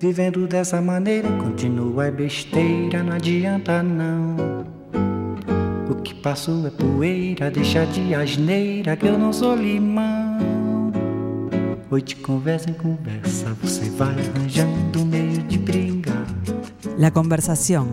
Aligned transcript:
Vivendo 0.00 0.46
dessa 0.46 0.80
maneira, 0.82 1.28
continua 1.38 2.06
é 2.06 2.10
besteira, 2.10 3.02
não 3.02 3.12
adianta 3.14 3.82
não. 3.82 4.64
O 5.88 5.94
que 6.02 6.14
passou 6.14 6.66
é 6.66 6.70
poeira, 6.70 7.50
deixa 7.50 7.86
de 7.86 8.14
asneira 8.14 8.96
que 8.96 9.06
eu 9.06 9.18
não 9.18 9.32
sou 9.32 9.54
limão. 9.54 10.92
Hoy 11.90 12.02
de 12.02 12.16
conversa 12.16 12.70
em 12.70 12.74
conversa, 12.74 13.56
você 13.62 13.88
vai 13.90 14.14
arranjando 14.18 15.06
meio 15.06 15.42
de 15.44 15.58
brigar. 15.58 16.26
La 16.98 17.10
conversación. 17.10 17.88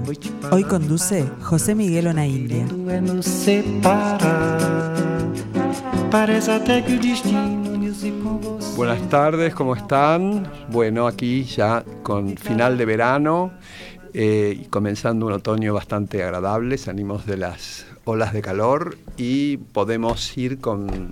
Hoy 0.52 0.64
conduce 0.64 1.26
José 1.42 1.76
Miguel 1.76 2.08
Onaindia. 2.08 2.66
É. 2.88 3.02
Parece 6.10 6.52
até 6.52 6.82
que 6.82 6.94
o 6.94 7.00
destino. 7.00 7.61
Buenas 8.82 9.10
tardes, 9.10 9.54
¿cómo 9.54 9.76
están? 9.76 10.52
Bueno, 10.70 11.06
aquí 11.06 11.44
ya 11.44 11.86
con 12.02 12.36
final 12.36 12.80
de 12.80 12.86
verano 12.86 13.52
eh, 14.12 14.58
y 14.60 14.66
comenzando 14.70 15.28
un 15.28 15.34
otoño 15.34 15.72
bastante 15.76 16.24
agradable, 16.24 16.80
salimos 16.80 17.28
de 17.28 17.38
las 17.38 17.86
olas 18.06 18.34
de 18.34 18.42
calor 18.42 18.98
y 19.18 19.58
podemos 19.58 20.36
ir 20.36 20.60
con 20.60 21.12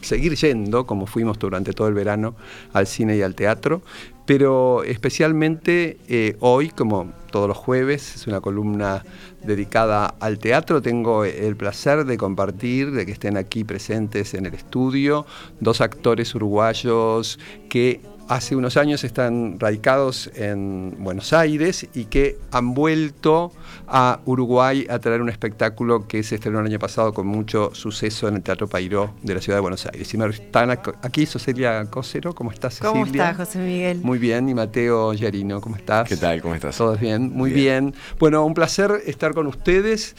seguir 0.00 0.34
yendo, 0.34 0.86
como 0.86 1.04
fuimos 1.04 1.38
durante 1.38 1.74
todo 1.74 1.88
el 1.88 1.94
verano, 1.94 2.36
al 2.72 2.86
cine 2.86 3.18
y 3.18 3.20
al 3.20 3.34
teatro, 3.34 3.82
pero 4.24 4.82
especialmente 4.82 5.98
eh, 6.08 6.38
hoy, 6.40 6.70
como 6.70 7.12
todos 7.30 7.48
los 7.48 7.56
jueves, 7.56 8.14
es 8.14 8.26
una 8.26 8.40
columna 8.40 9.04
dedicada 9.42 10.14
al 10.20 10.38
teatro. 10.38 10.82
Tengo 10.82 11.24
el 11.24 11.56
placer 11.56 12.04
de 12.04 12.16
compartir, 12.16 12.92
de 12.92 13.06
que 13.06 13.12
estén 13.12 13.36
aquí 13.36 13.64
presentes 13.64 14.34
en 14.34 14.46
el 14.46 14.54
estudio, 14.54 15.26
dos 15.60 15.80
actores 15.80 16.34
uruguayos 16.34 17.38
que 17.68 18.00
hace 18.30 18.54
unos 18.54 18.76
años 18.76 19.02
están 19.02 19.58
radicados 19.58 20.30
en 20.36 20.94
Buenos 21.00 21.32
Aires 21.32 21.88
y 21.94 22.04
que 22.04 22.38
han 22.52 22.74
vuelto 22.74 23.52
a 23.88 24.20
Uruguay 24.24 24.86
a 24.88 25.00
traer 25.00 25.20
un 25.20 25.28
espectáculo 25.28 26.06
que 26.06 26.22
se 26.22 26.36
estrenó 26.36 26.60
el 26.60 26.66
año 26.66 26.78
pasado 26.78 27.12
con 27.12 27.26
mucho 27.26 27.74
suceso 27.74 28.28
en 28.28 28.36
el 28.36 28.42
Teatro 28.42 28.68
Pairó 28.68 29.14
de 29.22 29.34
la 29.34 29.40
ciudad 29.40 29.56
de 29.56 29.62
Buenos 29.62 29.84
Aires. 29.86 30.14
Y 30.14 30.16
me 30.16 30.28
están 30.28 30.70
aquí 30.70 31.26
Cecilia 31.26 31.84
Cosero, 31.90 32.32
¿cómo 32.32 32.52
estás 32.52 32.74
Cecilia? 32.74 32.92
¿Cómo 32.92 33.06
estás, 33.06 33.36
José 33.36 33.58
Miguel? 33.58 34.00
Muy 34.00 34.20
bien, 34.20 34.48
y 34.48 34.54
Mateo 34.54 35.12
Yarino, 35.12 35.60
¿cómo 35.60 35.74
estás? 35.74 36.08
¿Qué 36.08 36.16
tal? 36.16 36.40
¿Cómo 36.40 36.54
estás? 36.54 36.76
¿Todos 36.76 37.00
bien? 37.00 37.32
Muy 37.34 37.50
bien. 37.50 37.94
Bueno, 38.20 38.44
un 38.46 38.54
placer 38.54 38.92
estar 39.06 39.34
con 39.34 39.48
ustedes 39.48 40.14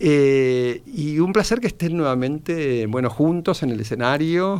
eh, 0.00 0.82
y 0.86 1.18
un 1.20 1.32
placer 1.32 1.60
que 1.60 1.68
estén 1.68 1.96
nuevamente, 1.96 2.86
bueno, 2.86 3.10
juntos 3.10 3.62
en 3.62 3.70
el 3.70 3.80
escenario 3.80 4.58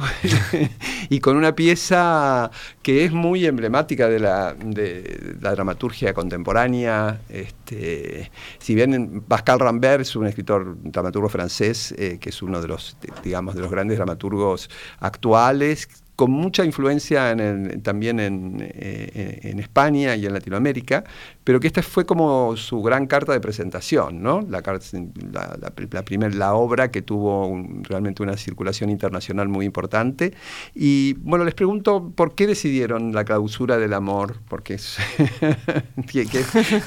y 1.09 1.19
con 1.21 1.37
una 1.37 1.55
pieza 1.55 2.51
que 2.83 3.05
es 3.05 3.13
muy 3.13 3.45
emblemática 3.45 4.09
de 4.09 4.21
la, 4.21 4.55
de 4.55 5.37
la 5.41 5.51
dramaturgia 5.51 6.15
contemporánea. 6.15 7.21
Este, 7.29 8.31
si 8.59 8.75
bien 8.75 9.23
Pascal 9.27 9.59
Rambert 9.59 10.03
es 10.03 10.15
un 10.15 10.27
escritor, 10.27 10.77
dramaturgo 10.83 11.29
francés, 11.29 11.95
eh, 11.99 12.19
que 12.21 12.31
es 12.31 12.43
uno 12.43 12.61
de 12.61 12.69
los, 12.69 12.97
digamos, 13.23 13.57
de 13.57 13.63
los 13.63 13.71
grandes 13.71 13.97
dramaturgos 13.99 14.71
actuales, 15.01 15.89
con 16.17 16.31
mucha 16.31 16.65
influencia 16.65 17.37
también 17.83 18.21
en, 18.21 18.57
eh, 18.61 19.41
en 19.43 19.59
España 19.59 20.15
y 20.15 20.27
en 20.27 20.33
Latinoamérica, 20.33 21.05
pero 21.45 21.61
que 21.61 21.67
esta 21.67 21.83
fue 21.83 22.07
como 22.07 22.57
su 22.57 22.83
gran 22.83 23.07
carta 23.07 23.33
de 23.33 23.41
presentación, 23.41 24.23
¿no? 24.23 24.41
La, 24.49 24.63
la, 24.63 25.57
la, 25.61 25.71
la 25.91 26.03
primer- 26.05 26.35
la 26.35 26.55
obra 26.55 26.91
que 26.91 27.03
tuvo 27.03 27.47
un- 27.47 27.85
realmente 27.85 28.23
una 28.23 28.37
circulación 28.37 28.89
internacional 28.91 29.49
muy 29.49 29.67
importante. 29.67 30.33
Y 30.75 31.15
bueno, 31.21 31.45
les 31.45 31.55
pregunto 31.55 32.11
por 32.17 32.35
qué 32.35 32.47
decidieron 32.47 33.13
la 33.13 33.25
clausura 33.25 33.77
del 33.79 33.93
amor, 33.93 34.39
porque 34.49 34.75
es- 34.75 34.97
que- 36.11 36.27
que 36.27 36.43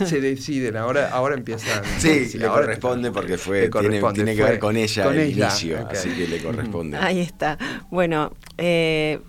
se 0.05 0.21
deciden, 0.21 0.75
ahora, 0.77 1.09
ahora 1.11 1.35
empiezan. 1.35 1.83
Sí, 1.99 2.25
sí, 2.25 2.37
le 2.37 2.45
ahora- 2.47 2.63
corresponde 2.63 3.11
porque 3.11 3.37
fue, 3.37 3.69
tiene, 3.69 3.69
corresponde, 3.69 4.13
tiene 4.15 4.35
que 4.35 4.41
fue 4.41 4.49
ver 4.51 4.59
con 4.59 4.75
ella 4.77 5.03
con 5.03 5.13
el 5.13 5.19
ella, 5.21 5.47
inicio, 5.49 5.81
ok. 5.83 5.91
así 5.91 6.09
que 6.09 6.27
le 6.27 6.41
corresponde. 6.41 6.97
Ahí 7.01 7.19
está. 7.19 7.57
Bueno, 7.91 8.31
eh, 8.57 9.19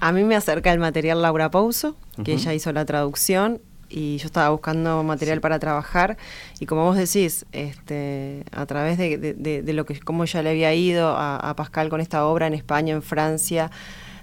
a 0.00 0.12
mí 0.12 0.22
me 0.24 0.36
acerca 0.36 0.72
el 0.72 0.78
material 0.78 1.22
Laura 1.22 1.50
Pouso, 1.50 1.96
que 2.24 2.32
Ujú. 2.34 2.40
ella 2.42 2.54
hizo 2.54 2.72
la 2.72 2.84
traducción 2.84 3.60
y 3.88 4.16
yo 4.18 4.26
estaba 4.26 4.48
buscando 4.50 5.02
material 5.02 5.40
para 5.40 5.58
trabajar 5.58 6.16
y 6.58 6.66
como 6.66 6.84
vos 6.84 6.96
decís, 6.96 7.46
este, 7.52 8.42
a 8.52 8.66
través 8.66 8.98
de, 8.98 9.16
de- 9.18 9.34
de- 9.34 9.62
de 9.62 9.72
lo 9.72 9.84
que 9.86 9.98
cómo 10.00 10.24
ella 10.24 10.42
le 10.42 10.50
había 10.50 10.74
ido 10.74 11.08
a, 11.16 11.36
a 11.36 11.54
Pascal 11.56 11.88
con 11.88 12.00
esta 12.00 12.24
obra 12.26 12.46
en 12.46 12.54
España, 12.54 12.94
en 12.94 13.02
Francia. 13.02 13.70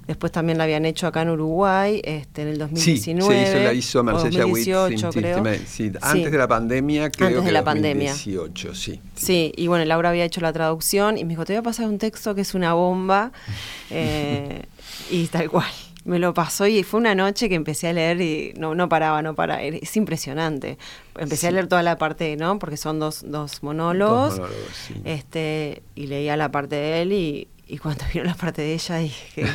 Después 0.06 0.34
también 0.34 0.58
la 0.58 0.66
habían 0.66 0.84
hecho 0.84 1.08
acá 1.08 1.22
en 1.22 1.30
Uruguay, 1.30 2.02
este, 2.04 2.42
en 2.42 2.48
el 2.50 2.54
Sí, 2.56 2.60
2019. 2.60 3.46
se 3.46 3.52
hizo, 3.52 3.64
la 3.64 3.72
hizo 3.74 4.04
Marcella 4.04 4.46
Witt, 4.46 4.68
2018, 4.68 4.98
sí, 4.98 5.14
sí, 5.14 5.20
creo. 5.22 5.46
sí, 5.46 5.62
sí, 5.66 5.90
Sí. 5.92 5.98
antes 6.02 6.30
de 6.30 6.38
la 6.38 6.48
pandemia, 6.50 7.10
creo 7.10 7.28
Antes 7.30 7.42
que 7.44 7.46
de 7.48 7.52
la 7.54 7.64
pandemia. 7.64 8.12
2018, 8.12 8.76
sí. 8.76 9.00
Sí, 9.16 9.54
y 9.56 9.68
bueno, 9.68 9.86
Laura 9.86 10.10
había 10.10 10.26
hecho 10.26 10.42
la 10.42 10.52
traducción 10.52 11.18
y 11.18 11.24
me 11.24 11.30
dijo, 11.30 11.46
te 11.46 11.54
voy 11.54 11.60
a 11.60 11.64
pasar 11.64 11.86
un 11.88 12.00
texto 12.00 12.36
que 12.36 12.42
es 12.42 12.54
una 12.54 12.74
bomba. 12.74 13.32
eh, 13.92 14.64
y 15.10 15.28
tal 15.28 15.50
cual. 15.50 15.68
Me 16.06 16.20
lo 16.20 16.34
pasó 16.34 16.68
y 16.68 16.84
fue 16.84 17.00
una 17.00 17.16
noche 17.16 17.48
que 17.48 17.56
empecé 17.56 17.88
a 17.88 17.94
leer 17.94 18.20
y 18.20 18.54
no, 18.58 18.76
no 18.76 18.90
paraba, 18.90 19.22
no 19.22 19.36
paraba. 19.36 19.62
Es 19.62 19.96
impresionante. 19.96 20.78
Empecé 21.18 21.48
a 21.48 21.52
leer 21.52 21.68
toda 21.68 21.84
la 21.84 21.98
parte, 21.98 22.36
¿no? 22.36 22.60
Porque 22.60 22.78
son 22.78 23.00
dos, 23.00 23.24
dos 23.26 23.64
monólogos. 23.64 24.38
Dos 24.38 24.40
monólogos, 24.40 24.76
sí. 24.88 24.96
Este, 25.06 25.82
y 25.96 26.08
leía 26.08 26.36
la 26.36 26.52
parte 26.52 26.76
de 26.76 27.02
él 27.02 27.14
y, 27.14 27.48
y 27.74 27.78
cuando 27.80 28.04
vino 28.14 28.26
la 28.26 28.36
parte 28.36 28.62
de 28.62 28.74
ella 28.76 28.98
dije, 28.98 29.42
es, 29.42 29.50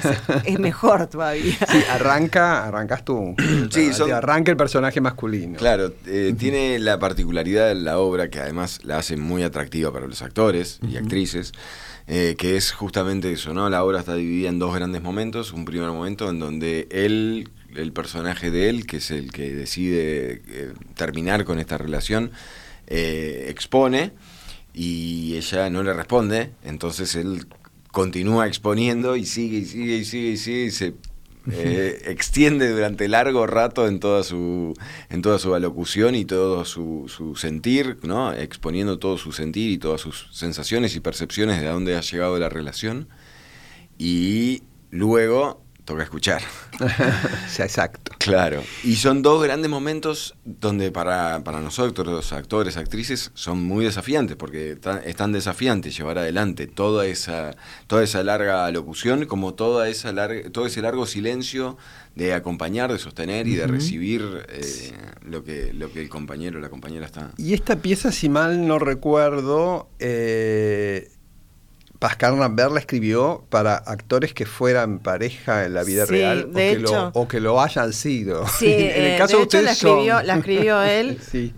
es 0.45 0.59
mejor 0.59 1.07
todavía. 1.07 1.57
Sí, 1.71 1.79
arranca, 1.91 2.67
arrancas 2.67 3.05
tú. 3.05 3.35
Sí, 3.71 3.93
son- 3.93 4.11
arranca 4.13 4.51
el 4.51 4.57
personaje 4.57 5.01
masculino. 5.01 5.57
Claro, 5.57 5.93
eh, 6.07 6.35
tiene 6.37 6.79
la 6.81 6.99
particularidad 6.99 7.69
de 7.69 7.77
la 7.77 7.99
obra 7.99 8.29
que 8.29 8.41
además 8.41 8.81
la 8.83 8.99
hace 8.99 9.17
muy 9.17 9.43
atractiva 9.43 9.93
para 9.93 10.07
los 10.07 10.21
actores 10.23 10.81
y 10.91 10.97
actrices, 10.97 11.53
eh, 12.09 12.35
que 12.39 12.57
es 12.57 12.73
justamente 12.73 13.31
eso, 13.33 13.55
¿no? 13.55 13.69
La 13.71 13.85
obra 13.85 14.01
está 14.01 14.15
dividida 14.15 14.49
en 14.49 14.59
dos 14.59 14.75
grandes 14.75 15.03
momentos. 15.03 15.53
Un 15.53 15.65
primer 15.65 15.89
momento 15.91 16.29
en 16.31 16.41
donde 16.41 16.89
él, 16.91 17.51
el 17.77 17.93
personaje 17.93 18.51
de 18.51 18.69
él, 18.71 18.87
que 18.87 18.97
es 18.97 19.11
el 19.13 19.31
que 19.31 19.55
decide 19.55 20.43
eh, 20.49 20.73
terminar 20.97 21.45
con 21.45 21.59
esta 21.61 21.79
relación, 21.79 22.33
eh, 22.89 23.47
expone 23.51 24.13
y 24.75 25.35
ella 25.37 25.69
no 25.71 25.83
le 25.83 25.93
responde, 25.93 26.53
entonces 26.65 27.15
él 27.17 27.47
continúa 27.93 28.47
exponiendo 28.47 29.17
y 29.17 29.25
sigue 29.25 29.59
y 29.59 29.65
sigue 29.65 29.97
y 29.97 30.05
sigue 30.05 30.31
y 30.31 30.37
sigue 30.37 30.65
y 30.65 30.71
se 30.71 30.95
eh, 31.51 32.03
extiende 32.07 32.69
durante 32.71 33.09
largo 33.09 33.47
rato 33.47 33.89
en 33.89 34.01
toda 34.01 34.23
su 34.23 34.75
en 35.11 35.23
toda 35.23 35.39
su 35.39 35.55
alocución 35.55 36.15
y 36.15 36.25
todo 36.25 36.65
su, 36.65 37.05
su 37.09 37.37
sentir, 37.37 37.99
¿no? 38.03 38.33
exponiendo 38.33 38.99
todo 38.99 39.17
su 39.17 39.33
sentir 39.33 39.71
y 39.71 39.79
todas 39.79 40.01
sus 40.01 40.29
sensaciones 40.33 40.95
y 40.97 41.01
percepciones 41.01 41.61
de 41.61 41.69
a 41.69 41.73
dónde 41.73 41.97
ha 41.97 42.01
llegado 42.01 42.39
la 42.39 42.49
relación 42.49 43.09
y 43.99 44.63
luego 44.91 45.63
toca 45.89 46.03
escuchar. 46.03 46.43
Sí, 47.49 47.63
exacto. 47.63 48.13
Claro. 48.19 48.63
Y 48.85 48.97
son 48.97 49.23
dos 49.23 49.43
grandes 49.43 49.71
momentos 49.71 50.35
donde 50.45 50.93
para, 50.93 51.43
para 51.43 51.61
nosotros, 51.61 52.07
los 52.07 52.33
actores, 52.33 52.77
actrices, 52.77 53.31
son 53.35 53.65
muy 53.65 53.85
desafiantes, 53.87 54.37
porque 54.37 54.79
es 55.05 55.17
tan 55.17 55.33
desafiante 55.33 55.91
llevar 55.91 56.19
adelante 56.19 56.67
toda 56.67 57.07
esa, 57.07 57.57
toda 57.87 58.05
esa 58.05 58.23
larga 58.23 58.71
locución, 58.71 59.25
como 59.25 59.55
toda 59.55 59.89
esa 59.89 60.13
larga, 60.13 60.51
todo 60.51 60.67
ese 60.67 60.83
largo 60.83 61.07
silencio 61.07 61.79
de 62.15 62.35
acompañar, 62.35 62.93
de 62.93 62.99
sostener 62.99 63.49
y 63.49 63.55
de 63.55 63.67
recibir 63.67 64.45
eh, 64.49 64.93
lo, 65.23 65.43
que, 65.43 65.73
lo 65.73 65.91
que 65.93 66.01
el 66.01 66.09
compañero 66.09 66.59
o 66.59 66.61
la 66.61 66.69
compañera 66.69 67.07
está. 67.07 67.33
Y 67.39 67.55
esta 67.55 67.77
pieza, 67.77 68.13
si 68.13 68.29
mal 68.29 68.67
no 68.67 68.79
recuerdo, 68.79 69.89
eh, 69.99 71.11
Pascal 71.99 72.39
Rambert 72.39 72.73
la 72.73 72.79
escribió 72.81 73.45
para 73.49 73.75
actores 73.75 74.33
que 74.33 74.47
fueran 74.47 75.01
pareja 75.01 75.65
en 75.65 75.75
la 75.75 75.83
vida 75.83 76.07
Sí, 76.07 76.13
real 76.13 76.45
o, 76.45 76.47
de 76.49 76.53
que 76.55 76.71
hecho. 76.73 76.93
lo, 76.93 77.21
o 77.21 77.27
que 77.29 77.41
lo 77.41 77.61
hayan 77.61 77.93
sido. 77.93 78.47
Sí, 78.47 78.67
en 78.73 79.05
el 79.05 79.13
eh, 79.13 79.17
caso 79.19 79.39
de 79.39 79.43
hecho 79.45 79.57
la 79.63 79.73
ustedes 79.73 79.79
son- 79.79 79.91
escribió, 79.91 80.23
la 80.23 80.35
escribió 80.37 80.83
él 80.83 81.19
Sí, 81.31 81.53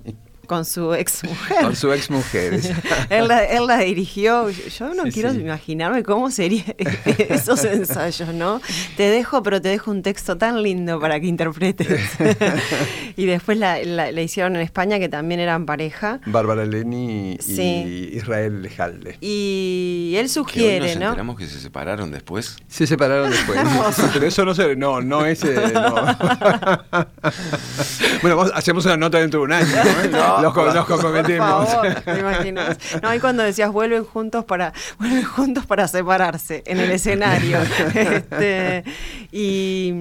con 0.50 0.64
su 0.64 0.92
ex 0.94 1.22
mujer. 1.22 1.58
con 1.62 1.76
su 1.76 1.92
ex 1.92 2.10
mujer. 2.10 2.54
él, 3.08 3.28
la, 3.28 3.44
él 3.44 3.68
la 3.68 3.78
dirigió. 3.78 4.50
Yo- 4.50 4.94
no 4.94 5.04
Sí, 5.04 5.12
quiero 5.12 5.30
sí. 5.32 5.38
imaginarme 5.38 6.02
cómo 6.02 6.28
serían 6.32 6.64
esos 7.28 7.62
ensayos, 7.64 8.34
¿no? 8.34 8.60
Te 8.96 9.04
dejo, 9.04 9.44
pero 9.44 9.62
te 9.62 9.68
dejo 9.68 9.92
un 9.92 10.02
texto 10.02 10.36
tan 10.38 10.60
lindo 10.64 10.98
para 10.98 11.20
que 11.20 11.28
interpretes. 11.28 11.86
y 13.16 13.26
después 13.26 13.58
la, 13.58 13.80
la- 13.84 14.10
la 14.10 14.20
hicieron 14.22 14.56
en 14.56 14.62
España, 14.62 14.98
que 14.98 15.08
también 15.08 15.38
eran 15.38 15.66
pareja. 15.66 16.18
Bárbara 16.26 16.64
Leni 16.66 17.34
y 17.34 17.38
Sí. 17.42 18.10
Israel 18.12 18.60
Lejalde. 18.62 19.18
Y 19.20 20.14
él 20.16 20.22
Que 20.22 20.22
hoy 20.22 20.28
sugiere, 20.28 20.86
nos 20.88 20.96
¿no? 20.96 21.04
enteramos 21.10 21.38
que 21.38 21.46
se 21.46 21.60
separaron 21.60 22.10
después. 22.10 22.56
Se 22.66 22.88
separaron 22.88 23.30
después. 23.30 23.56
Pero 24.12 24.26
eso 24.26 24.44
no 24.44 24.52
se. 24.52 24.74
No, 24.74 25.00
no 25.00 25.24
es. 25.26 25.44
eh, 25.44 25.54
no. 25.72 25.94
Bueno, 28.22 28.36
vos 28.36 28.50
hacemos 28.54 28.84
una 28.84 28.96
nota 28.96 29.18
dentro 29.18 29.40
de 29.40 29.46
un 29.46 29.52
año. 29.52 29.66
¿no? 30.10 30.39
Los, 30.42 30.54
los 30.56 30.86
favor, 30.86 32.02
¿te 32.04 32.18
imaginas? 32.18 32.78
No, 33.02 33.14
y 33.14 33.20
cuando 33.20 33.42
decías 33.42 33.70
vuelven 33.70 34.04
juntos 34.04 34.44
para 34.44 34.72
vuelven 34.98 35.24
juntos 35.24 35.66
para 35.66 35.88
separarse 35.88 36.62
en 36.66 36.78
el 36.78 36.90
escenario. 36.90 37.58
Este, 38.00 38.84
y, 39.32 39.92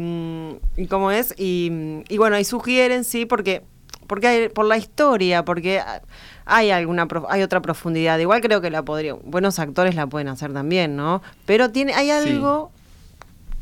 y 0.77 0.87
cómo 0.87 1.11
es 1.11 1.33
y, 1.37 2.03
y 2.07 2.17
bueno, 2.17 2.37
y 2.39 2.43
sugieren 2.43 3.03
sí 3.03 3.25
porque 3.25 3.63
porque 4.07 4.27
hay, 4.27 4.49
por 4.49 4.65
la 4.65 4.77
historia, 4.77 5.45
porque 5.45 5.81
hay 6.45 6.71
alguna 6.71 7.07
hay 7.29 7.43
otra 7.43 7.61
profundidad. 7.61 8.17
Igual 8.19 8.41
creo 8.41 8.59
que 8.59 8.69
la 8.69 8.83
podría 8.83 9.13
buenos 9.13 9.59
actores 9.59 9.95
la 9.95 10.07
pueden 10.07 10.27
hacer 10.27 10.51
también, 10.51 10.95
¿no? 10.95 11.21
Pero 11.45 11.71
tiene 11.71 11.93
hay 11.93 12.09
algo 12.09 12.71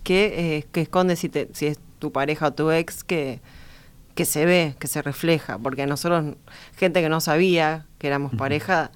que, 0.04 0.58
eh, 0.58 0.66
que 0.72 0.82
esconde 0.82 1.18
si, 1.18 1.28
te, 1.30 1.50
si 1.54 1.68
es 1.68 1.80
tu 2.00 2.12
pareja 2.12 2.48
o 2.48 2.54
tu 2.54 2.72
ex 2.72 3.04
que, 3.04 3.42
que 4.18 4.26
se 4.26 4.48
ve, 4.48 4.76
que 4.80 4.88
se 4.88 5.04
refleja, 5.04 5.60
porque 5.60 5.86
nosotros, 5.86 6.36
gente 6.76 7.02
que 7.02 7.08
no 7.08 7.22
sabía 7.22 7.86
que 8.00 8.08
éramos 8.08 8.34
pareja, 8.34 8.92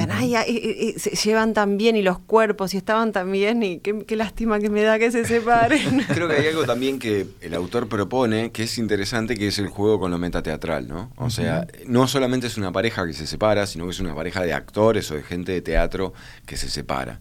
decían, 0.00 0.10
ay, 0.12 0.34
ay, 0.34 0.60
ay, 0.64 0.76
ay, 0.80 0.94
se 0.98 1.10
llevan 1.16 1.54
tan 1.54 1.76
bien 1.76 1.96
y 1.96 2.02
los 2.02 2.18
cuerpos 2.18 2.74
y 2.74 2.76
estaban 2.78 3.12
tan 3.12 3.30
bien 3.30 3.62
y 3.62 3.78
qué, 3.80 4.04
qué 4.06 4.16
lástima 4.16 4.58
que 4.58 4.70
me 4.70 4.82
da 4.82 4.98
que 4.98 5.10
se 5.10 5.24
separen. 5.24 6.04
Creo 6.08 6.28
que 6.28 6.34
hay 6.36 6.46
algo 6.48 6.64
también 6.64 6.98
que 6.98 7.26
el 7.40 7.54
autor 7.54 7.88
propone 7.88 8.50
que 8.52 8.64
es 8.64 8.78
interesante, 8.78 9.36
que 9.36 9.48
es 9.48 9.58
el 9.58 9.68
juego 9.68 10.00
con 10.00 10.10
lo 10.10 10.18
metateatral, 10.18 10.88
¿no? 10.88 11.10
O 11.16 11.30
sea, 11.30 11.66
no 11.86 12.06
solamente 12.08 12.46
es 12.46 12.56
una 12.56 12.72
pareja 12.72 13.06
que 13.06 13.12
se 13.12 13.26
separa, 13.26 13.66
sino 13.66 13.84
que 13.84 13.90
es 13.90 14.00
una 14.00 14.14
pareja 14.14 14.42
de 14.42 14.52
actores 14.52 15.10
o 15.10 15.14
de 15.14 15.22
gente 15.22 15.52
de 15.52 15.62
teatro 15.62 16.12
que 16.46 16.56
se 16.56 16.68
separa. 16.68 17.20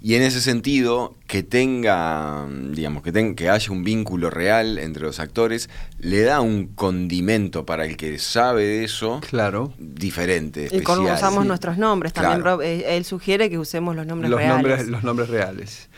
Y 0.00 0.14
en 0.14 0.22
ese 0.22 0.40
sentido, 0.40 1.14
que 1.26 1.42
tenga, 1.42 2.46
digamos, 2.70 3.02
que, 3.02 3.12
ten- 3.12 3.34
que 3.34 3.48
haya 3.48 3.72
un 3.72 3.82
vínculo 3.82 4.30
real 4.30 4.78
entre 4.78 5.02
los 5.04 5.20
actores, 5.20 5.68
le 5.98 6.20
da 6.22 6.40
un 6.40 6.66
condimento 6.66 7.64
para 7.64 7.84
el 7.86 7.96
que 7.96 8.18
sabe 8.18 8.64
de 8.64 8.84
eso 8.84 9.20
Claro. 9.28 9.72
diferente, 9.78 10.66
y 10.70 10.80
con, 10.82 10.96
especial. 10.98 11.16
usamos 11.16 11.42
Sí. 11.44 11.48
nuestros 11.48 11.78
nombres 11.78 11.93
también. 12.12 12.40
Claro. 12.42 12.56
Rob, 12.56 12.62
eh, 12.62 12.96
él 12.96 13.04
sugiere 13.04 13.48
que 13.50 13.58
usemos 13.58 13.94
los 13.96 14.06
nombres 14.06 14.30
los 14.30 14.38
reales. 14.40 14.56
nombres, 14.62 14.88
los 14.88 15.02
nombres 15.04 15.28
reales. 15.28 15.88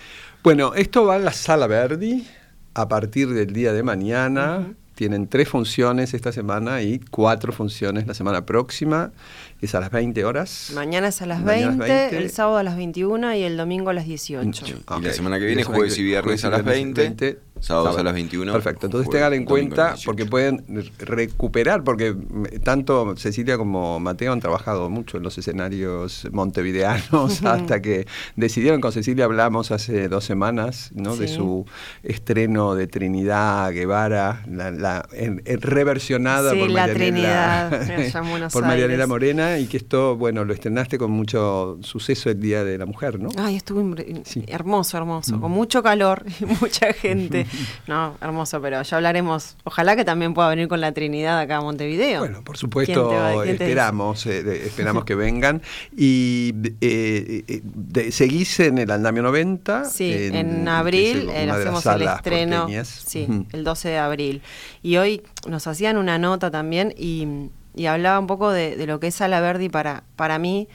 Bueno, 0.43 0.75
esto 0.75 1.05
va 1.05 1.17
en 1.17 1.25
la 1.25 1.33
Sala 1.33 1.67
Verdi 1.67 2.27
a 2.75 2.89
partir 2.89 3.29
del 3.31 3.53
día 3.53 3.73
de 3.73 3.83
mañana. 3.83 4.67
Tienen 4.95 5.27
tres 5.29 5.49
funciones 5.51 6.15
esta 6.15 6.33
semana 6.33 6.81
y 6.81 7.01
cuatro 7.11 7.53
funciones 7.53 8.07
la 8.07 8.15
semana 8.15 8.47
próxima. 8.47 9.13
Es 9.61 9.75
a 9.75 9.81
las 9.81 9.91
20 9.91 10.25
horas. 10.25 10.71
Mañana 10.75 11.09
es 11.09 11.21
a 11.21 11.27
las 11.27 11.43
Mañana 11.43 11.73
es 11.73 11.79
20, 11.79 11.95
20. 11.95 12.17
el 12.19 12.31
sábado 12.31 12.57
a 12.57 12.63
las 12.63 12.77
21 12.79 13.35
y 13.35 13.43
el 13.43 13.59
domingo 13.59 13.91
a 13.91 13.93
las 13.93 14.07
18. 14.07 14.65
Y 14.67 14.73
Ok. 14.87 15.03
la 15.05 15.13
semana 15.13 15.39
que 15.39 15.45
viene, 15.47 15.65
jueves 15.65 15.99
y 15.99 16.03
viernes 16.03 16.41
jueves 16.41 16.45
a 16.45 16.49
y 16.49 16.51
las 16.53 16.65
viernes 16.65 16.95
20, 16.95 17.39
sábados 17.67 17.99
a 17.99 18.03
las 18.03 18.15
21, 18.15 18.53
Perfecto, 18.53 18.87
entonces 18.87 19.11
tengan 19.11 19.35
en 19.35 19.45
cuenta 19.45 19.77
las 19.91 19.91
18. 19.97 20.07
porque 20.07 20.25
pueden 20.27 20.65
re- 20.69 20.91
recuperar, 20.99 21.83
porque 21.85 22.15
tanto 22.63 23.17
Cecilia 23.17 23.59
como 23.59 23.99
Mateo 24.01 24.33
han 24.33 24.41
trabajado 24.41 24.89
mucho 24.91 25.17
en 25.17 25.23
los 25.25 25.37
escenarios 25.39 26.27
montevideanos 26.33 27.43
hasta 27.45 27.81
que 27.83 28.07
decidieron, 28.37 28.81
con 28.81 28.93
Cecilia 28.93 29.25
hablamos 29.25 29.71
hace 29.71 30.09
dos 30.09 30.25
semanas, 30.25 30.91
¿no? 30.95 31.17
De 31.17 31.29
su 31.29 31.67
estreno 32.03 32.75
de 32.75 32.87
Trinidad 32.87 33.73
Guevara, 33.73 34.43
la, 34.51 34.71
la- 34.71 35.09
en- 35.13 35.43
en 35.45 35.61
reversionada 35.61 36.53
Sí, 36.53 36.59
por 36.61 36.71
la 36.71 36.87
Marianela, 36.87 37.69
Trinidad, 37.71 38.51
por 38.53 38.63
Marianela. 38.65 39.07
Morena 39.07 39.59
y 39.59 39.67
que 39.67 39.77
esto, 39.77 40.17
bueno, 40.17 40.45
lo 40.45 40.53
estrenaste 40.53 40.99
con 40.99 41.11
mucho 41.11 41.79
suceso 41.83 42.31
el 42.31 42.41
Día 42.41 42.65
de 42.65 42.79
la 42.79 42.87
Mujer, 42.87 43.19
¿no? 43.21 43.29
Ay, 43.39 43.57
estuvo 43.57 43.77
Sí. 44.25 44.45
hermoso, 44.47 44.97
hermoso, 44.97 45.41
con 45.41 45.51
mucho 45.53 45.83
calor 45.83 46.25
y 46.41 46.45
mucha 46.61 46.93
gente. 46.93 47.47
No, 47.87 48.17
hermoso, 48.21 48.61
pero 48.61 48.83
ya 48.83 48.97
hablaremos. 48.97 49.57
Ojalá 49.65 49.97
que 49.97 50.05
también 50.05 50.35
pueda 50.35 50.49
venir 50.49 50.69
con 50.69 50.81
la 50.81 50.93
Trinidad 50.93 51.39
acá 51.39 51.57
a 51.59 51.61
Montevideo. 51.61 52.21
Bueno, 52.21 52.43
por 52.43 52.57
¿Quién 52.57 52.61
supuesto, 52.61 53.09
va- 53.09 53.45
esperamos, 53.47 54.27
eh, 54.27 54.67
esperamos 54.67 55.05
que 55.07 55.15
vengan. 55.15 55.63
Y 55.97 56.53
eh, 56.81 57.45
eh, 57.49 57.61
de- 57.65 58.13
seguís 58.13 58.61
en 58.61 58.79
el 58.79 58.91
Andamio 58.91 59.23
90. 59.23 59.85
Sí, 59.87 60.13
en, 60.33 60.67
abril 60.69 61.29
eh, 61.33 61.51
hacemos 61.51 61.85
el 61.87 62.03
estreno. 62.03 62.61
porteñas. 62.63 62.89
Sí, 63.07 63.27
el 63.53 63.65
12 63.65 63.89
de 63.89 63.99
abril. 63.99 64.43
Y 64.83 64.97
hoy 64.97 65.23
nos 65.49 65.67
hacían 65.67 65.97
una 65.97 66.19
nota 66.19 66.51
también 66.51 66.93
y, 66.97 67.49
y 67.75 67.87
hablaba 67.87 68.19
un 68.19 68.27
poco 68.27 68.51
de, 68.51 68.77
de 68.77 68.87
lo 68.87 69.01
que 69.01 69.09
es 69.09 69.15
Sala 69.15 69.41
Verdi 69.41 69.69
para, 69.69 70.03
para 70.17 70.39
mí. 70.39 70.69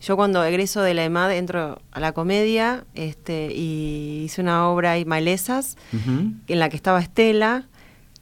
Yo 0.00 0.16
cuando 0.16 0.44
egreso 0.44 0.80
de 0.82 0.94
la 0.94 1.04
EMAD 1.04 1.32
entro 1.32 1.80
a 1.90 2.00
la 2.00 2.12
comedia 2.12 2.84
este, 2.94 3.52
y 3.52 4.22
hice 4.26 4.40
una 4.40 4.68
obra 4.68 4.92
ahí, 4.92 5.04
Malezas, 5.04 5.76
en 5.92 6.58
la 6.58 6.68
que 6.68 6.76
estaba 6.76 7.00
Estela 7.00 7.66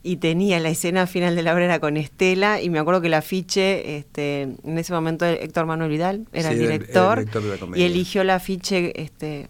y 0.03 0.17
tenía 0.17 0.61
la 0.61 0.69
escena 0.69 1.07
final 1.07 1.35
de 1.35 1.43
la 1.43 1.53
obra 1.53 1.65
era 1.65 1.81
con 1.81 1.97
Estela 1.97 2.63
y 2.63 2.71
me 2.71 2.79
acuerdo 2.79 3.01
que 3.01 3.09
el 3.09 3.15
afiche, 3.15 3.97
este, 3.97 4.43
en 4.43 4.79
ese 4.79 4.93
momento 4.93 5.27
Héctor 5.27 5.67
Manuel 5.67 5.91
Vidal 5.91 6.27
era 6.33 6.51
Sí, 6.51 6.55
el 6.55 6.61
director, 6.61 7.19
era 7.19 7.21
el 7.21 7.27
director 7.27 7.43
de 7.43 7.71
la 7.71 7.79
y 7.79 7.83
eligió 7.83 8.23
el 8.23 8.31
afiche 8.31 8.93
este, 9.03 9.49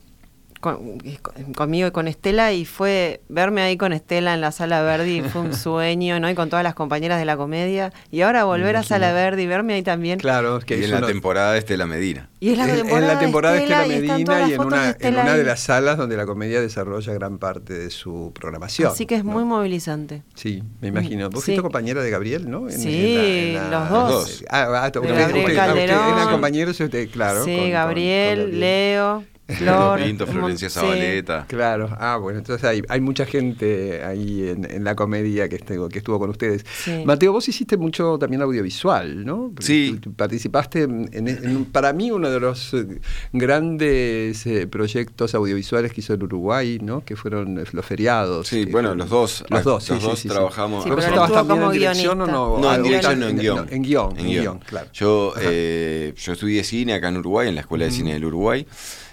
con- 0.60 0.98
con- 1.22 1.52
conmigo 1.54 1.88
y 1.88 1.90
con 1.90 2.08
Estela 2.08 2.52
y 2.52 2.64
fue 2.64 3.20
verme 3.28 3.62
ahí 3.62 3.76
con 3.76 3.92
Estela 3.92 4.34
en 4.34 4.40
la 4.40 4.52
Sala 4.52 4.82
Verdi 4.82 5.20
fue 5.22 5.42
un 5.42 5.54
sueño, 5.54 6.18
¿no? 6.20 6.30
Y 6.30 6.34
con 6.34 6.48
todas 6.50 6.62
las 6.62 6.74
compañeras 6.74 7.18
de 7.18 7.24
la 7.24 7.36
comedia 7.36 7.92
y 8.10 8.22
ahora 8.22 8.44
volver 8.44 8.76
a 8.76 8.82
Sala 8.82 9.12
Verdi 9.12 9.42
y 9.42 9.46
verme 9.46 9.74
ahí 9.74 9.82
también. 9.82 10.18
Claro, 10.18 10.60
que 10.60 10.76
y 10.76 10.78
es 10.80 10.84
en 10.86 10.90
la 10.92 10.98
uno- 10.98 11.06
temporada 11.06 11.52
de 11.52 11.58
Estela 11.58 11.86
Medina. 11.86 12.28
Y 12.40 12.50
es 12.50 12.58
la 12.58 12.68
en- 12.68 12.76
temporada, 12.76 13.00
en 13.00 13.08
la 13.14 13.18
temporada 13.18 13.54
de 13.54 13.60
Estela 13.62 13.82
están 13.84 14.00
Medina 14.00 14.48
y 14.48 14.52
en 14.54 14.60
una, 14.60 14.76
de 14.76 14.84
en 14.84 14.90
Estela 14.90 15.22
una 15.22 15.32
de 15.34 15.40
ahí. 15.40 15.46
las 15.46 15.60
salas 15.60 15.96
donde 15.96 16.16
la 16.16 16.26
comedia 16.26 16.60
desarrolla 16.60 17.12
gran 17.14 17.38
parte 17.38 17.74
de 17.74 17.90
su 17.90 18.32
programación. 18.38 18.92
Así 18.92 19.06
que 19.06 19.16
es 19.16 19.24
¿no? 19.24 19.32
muy 19.32 19.44
movilizante. 19.44 20.22
Sí, 20.34 20.62
me 20.80 20.88
imagino. 20.88 21.30
Vos 21.30 21.40
Sí. 21.44 21.52
fuiste 21.52 21.62
compañera 21.62 22.02
de 22.02 22.10
Gabriel, 22.10 22.50
¿no? 22.50 22.68
En- 22.68 22.78
Sí, 22.78 23.16
en 23.56 23.70
la- 23.70 23.80
los 23.80 23.90
dos. 23.90 24.44
Ah, 24.50 24.82
ah, 24.84 24.90
De 24.90 24.98
ustedes- 24.98 25.18
Gabriel 25.18 25.54
Calderón. 25.56 26.08
eran 26.14 26.28
compañeros, 26.30 26.78
usted, 26.80 27.08
claro. 27.10 27.44
sí, 27.44 27.52
con- 27.54 27.60
con- 27.64 27.70
Gabriel, 27.72 28.60
Leo, 28.60 29.24
Flor. 29.48 30.02
Pinto, 30.02 30.26
Florencia 30.26 30.68
sí. 30.68 30.74
Zabaleta. 30.80 31.44
Claro, 31.48 31.88
ah, 32.00 32.16
bueno, 32.20 32.38
entonces 32.40 32.64
hay, 32.64 32.82
hay 32.88 33.00
mucha 33.00 33.24
gente 33.26 34.02
ahí 34.04 34.48
en, 34.48 34.68
en 34.70 34.82
la 34.84 34.96
comedia 34.96 35.48
que, 35.48 35.56
estuvo- 35.56 35.88
que 35.88 35.98
estuvo 35.98 36.18
con 36.18 36.30
ustedes. 36.30 36.64
Sí. 36.84 37.02
Mateo, 37.04 37.32
vos 37.32 37.48
hiciste 37.48 37.76
mucho 37.76 38.18
también 38.18 38.42
audiovisual, 38.42 39.24
¿no? 39.24 39.52
Sí. 39.60 40.00
Participaste 40.16 40.82
en, 40.82 41.08
en- 41.12 41.28
en 41.28 41.56
un- 41.56 41.64
para 41.66 41.92
mí, 41.92 42.10
uno 42.10 42.28
de 42.28 42.40
los 42.40 42.74
eh, 42.74 43.00
grandes 43.32 44.46
eh, 44.46 44.66
proyectos 44.66 45.34
audiovisuales 45.34 45.92
que 45.92 46.00
hizo 46.00 46.14
el 46.14 46.22
Uruguay, 46.22 46.78
¿no? 46.82 47.04
Que 47.04 47.16
fueron 47.16 47.58
eh, 47.58 47.64
los 47.72 47.86
feriados. 47.86 48.48
Sí, 48.48 48.66
que 48.66 48.72
bueno, 48.72 48.88
fueron- 48.88 48.98
los 48.98 49.10
dos. 49.10 49.44
Los 49.48 49.64
dos, 49.64 49.84
sí, 49.84 49.92
los 49.92 50.02
sí, 50.02 50.08
dos 50.28 50.34
trabajamos. 50.34 50.84
Sí, 50.84 50.90
¿Pero 50.90 51.02
estabas 51.02 51.30
estuvo 51.30 51.38
también 51.38 51.58
como 51.60 51.72
en 51.72 51.78
dirección 51.78 52.20
o 52.20 52.24
guionista. 52.24 52.32
no? 52.32 52.58
No, 52.58 52.68
en 52.68 52.74
Algo 52.74 52.86
dirección 52.88 53.20
no, 53.20 53.28
en 53.28 53.38
guion. 53.38 53.66
En 53.70 53.82
guion, 53.82 54.18
en 54.18 54.26
guion, 54.26 54.58
claro. 54.60 54.88
Yo, 54.92 55.32
eh, 55.40 56.12
yo 56.16 56.32
estudié 56.32 56.64
cine 56.64 56.94
acá 56.94 57.08
en 57.08 57.16
Uruguay, 57.18 57.48
en 57.48 57.54
la 57.54 57.60
Escuela 57.62 57.84
de 57.84 57.90
Cine 57.92 58.12
del 58.14 58.24
Uruguay. 58.24 58.66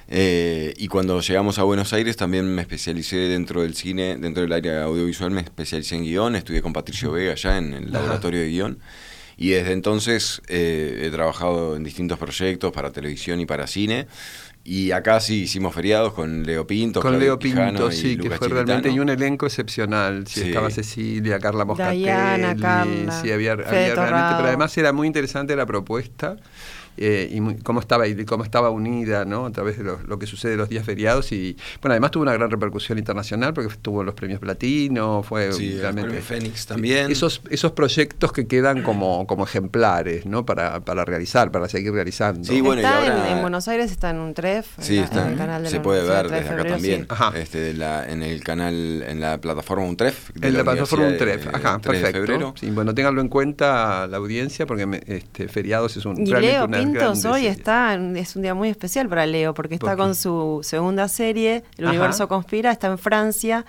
Eh, 0.08 0.74
y 0.78 0.88
cuando 0.88 1.20
llegamos 1.22 1.60
a 1.60 1.64
Buenos 1.64 1.94
Aires 1.94 2.18
también 2.18 2.54
me 2.54 2.62
especialicé 2.62 3.16
dentro 3.18 3.62
del 3.62 3.76
cine, 3.76 4.18
dentro 4.18 4.44
del 4.44 4.54
área 4.54 4.84
audiovisual, 4.84 5.32
me 5.32 5.42
especialicé 5.42 5.96
en 5.96 6.04
guion, 6.04 6.36
estudié 6.36 6.62
con 6.62 6.74
Patricio 6.74 7.12
Vega 7.12 7.32
allá 7.34 7.58
en 7.58 7.74
el 7.74 7.84
Ajá. 7.90 7.94
laboratorio 8.00 8.42
de 8.42 8.50
guion. 8.50 8.80
Y 9.36 9.50
desde 9.50 9.72
entonces 9.72 10.42
eh, 10.48 11.02
he 11.06 11.10
trabajado 11.10 11.76
en 11.76 11.84
distintos 11.84 12.20
proyectos 12.20 12.72
para 12.72 12.92
televisión 12.92 13.40
y 13.40 13.46
para 13.46 13.66
cine. 13.66 14.08
Y 14.66 14.92
acá 14.92 15.20
sí 15.20 15.42
hicimos 15.42 15.74
feriados 15.76 16.14
con 16.14 16.44
Leo 16.44 16.66
Pinto, 16.66 17.02
Con 17.02 17.12
Claudio 17.12 17.28
Leo 17.32 17.40
Pinto, 17.40 17.92
y 17.92 17.96
sí, 17.96 18.16
que 18.16 18.30
fue 18.30 18.48
realmente 18.48 18.90
y 18.90 19.00
un 19.00 19.10
elenco 19.10 19.46
excepcional. 19.46 20.26
Sí, 20.26 20.40
Sí. 20.42 20.48
estaba 20.48 20.70
Cecilia, 20.70 21.38
Carla 21.40 21.66
Moscatelli, 21.66 22.04
Diana, 22.04 22.56
Carla, 22.56 23.22
sí, 23.22 23.30
había, 23.32 23.56
realmente, 23.58 23.96
pero 24.38 24.48
además 24.48 24.78
era 24.78 24.94
muy 24.94 25.08
interesante 25.08 25.54
la 25.58 25.66
propuesta. 25.66 26.38
Eh, 26.98 27.30
y 27.32 27.42
muy- 27.42 27.56
cómo 27.58 27.80
estaba 27.80 28.08
y 28.08 28.26
cómo 28.26 28.44
estaba 28.44 28.70
unida 28.70 29.26
¿no? 29.26 29.46
a 29.46 29.52
través 29.52 29.78
de 29.78 29.84
lo, 29.84 30.00
lo 30.06 30.20
que 30.20 30.28
sucede 30.28 30.56
los 30.58 30.70
días 30.70 30.86
feriados 30.86 31.32
y 31.32 31.58
bueno 31.82 31.94
además 31.94 32.12
tuvo 32.12 32.24
una 32.24 32.34
gran 32.34 32.50
repercusión 32.52 32.98
internacional 32.98 33.54
porque 33.54 33.70
estuvo 33.72 34.02
en 34.02 34.06
los 34.08 34.16
premios 34.16 34.40
platino 34.40 35.24
fue 35.24 35.52
Sí, 35.54 35.74
el 35.74 35.80
realmente 35.82 36.10
premio 36.10 36.24
Fénix 36.26 36.66
también. 36.66 37.12
esos 37.12 37.42
esos 37.50 37.72
proyectos 37.72 38.32
que 38.32 38.48
quedan 38.48 38.84
como 38.84 39.26
como 39.28 39.44
ejemplares 39.46 40.26
no 40.26 40.46
para, 40.46 40.80
para 40.82 41.06
realizar 41.06 41.52
para 41.52 41.68
seguir 41.70 41.92
realizando 41.94 42.44
Sí, 42.44 42.62
bueno, 42.62 42.82
y 42.82 42.86
está 42.86 42.98
ahora- 43.00 43.28
en, 43.30 43.36
en 43.38 43.42
Buenos 43.42 43.68
Aires, 43.68 43.92
está 43.92 44.10
en 44.10 44.18
un 44.20 44.34
tref. 44.34 44.68
Sí, 44.80 44.98
en 44.98 45.04
está. 45.04 45.26
en 45.26 45.34
el 45.34 45.38
canal 45.38 45.64
de 45.64 45.70
se 45.70 45.76
la 45.78 45.82
puede 45.84 46.02
ver 46.08 46.28
3 46.28 46.32
de 46.32 46.38
desde 46.38 46.46
acá 46.50 46.56
febrero, 46.56 46.76
también. 46.76 47.00
sí. 47.02 47.06
Ajá. 47.10 47.34
Este, 47.38 47.60
de 47.60 47.74
la, 47.74 48.06
en 48.10 48.24
el 48.24 48.44
canal, 48.44 49.04
en 49.08 49.20
la 49.20 49.40
plataforma 49.40 49.84
Untref. 49.86 50.30
En 50.42 50.54
la, 50.56 50.64
plataforma 50.64 51.08
Untref, 51.08 51.48
ajá, 51.48 51.80
3 51.82 51.98
de 52.02 52.02
perfecto. 52.04 52.12
febrero. 52.28 52.54
Sí, 52.60 52.70
bueno, 52.72 52.94
ténganlo 52.94 53.22
en 53.22 53.30
cuenta 53.30 54.08
la 54.08 54.18
audiencia 54.18 54.66
porque 54.66 54.86
me- 54.86 55.02
este, 55.08 55.48
feriados 55.48 55.98
es 55.98 56.06
un 56.06 56.16
realmente 56.18 56.42
Leo 56.42 56.66
una 56.66 56.82
Hoy 57.26 57.48
está, 57.48 57.96
es 57.96 58.36
un 58.36 58.42
día 58.42 58.54
muy 58.54 58.70
especial 58.70 59.10
para 59.10 59.26
Leo, 59.26 59.54
porque 59.54 59.76
está 59.76 59.96
con 59.96 60.16
su 60.16 60.60
segunda 60.64 61.08
serie, 61.08 61.64
El 61.78 61.86
Ajá. 61.86 61.92
Universo 61.94 62.28
Conspira, 62.28 62.72
está 62.72 62.88
en 62.88 62.98
Francia. 62.98 63.66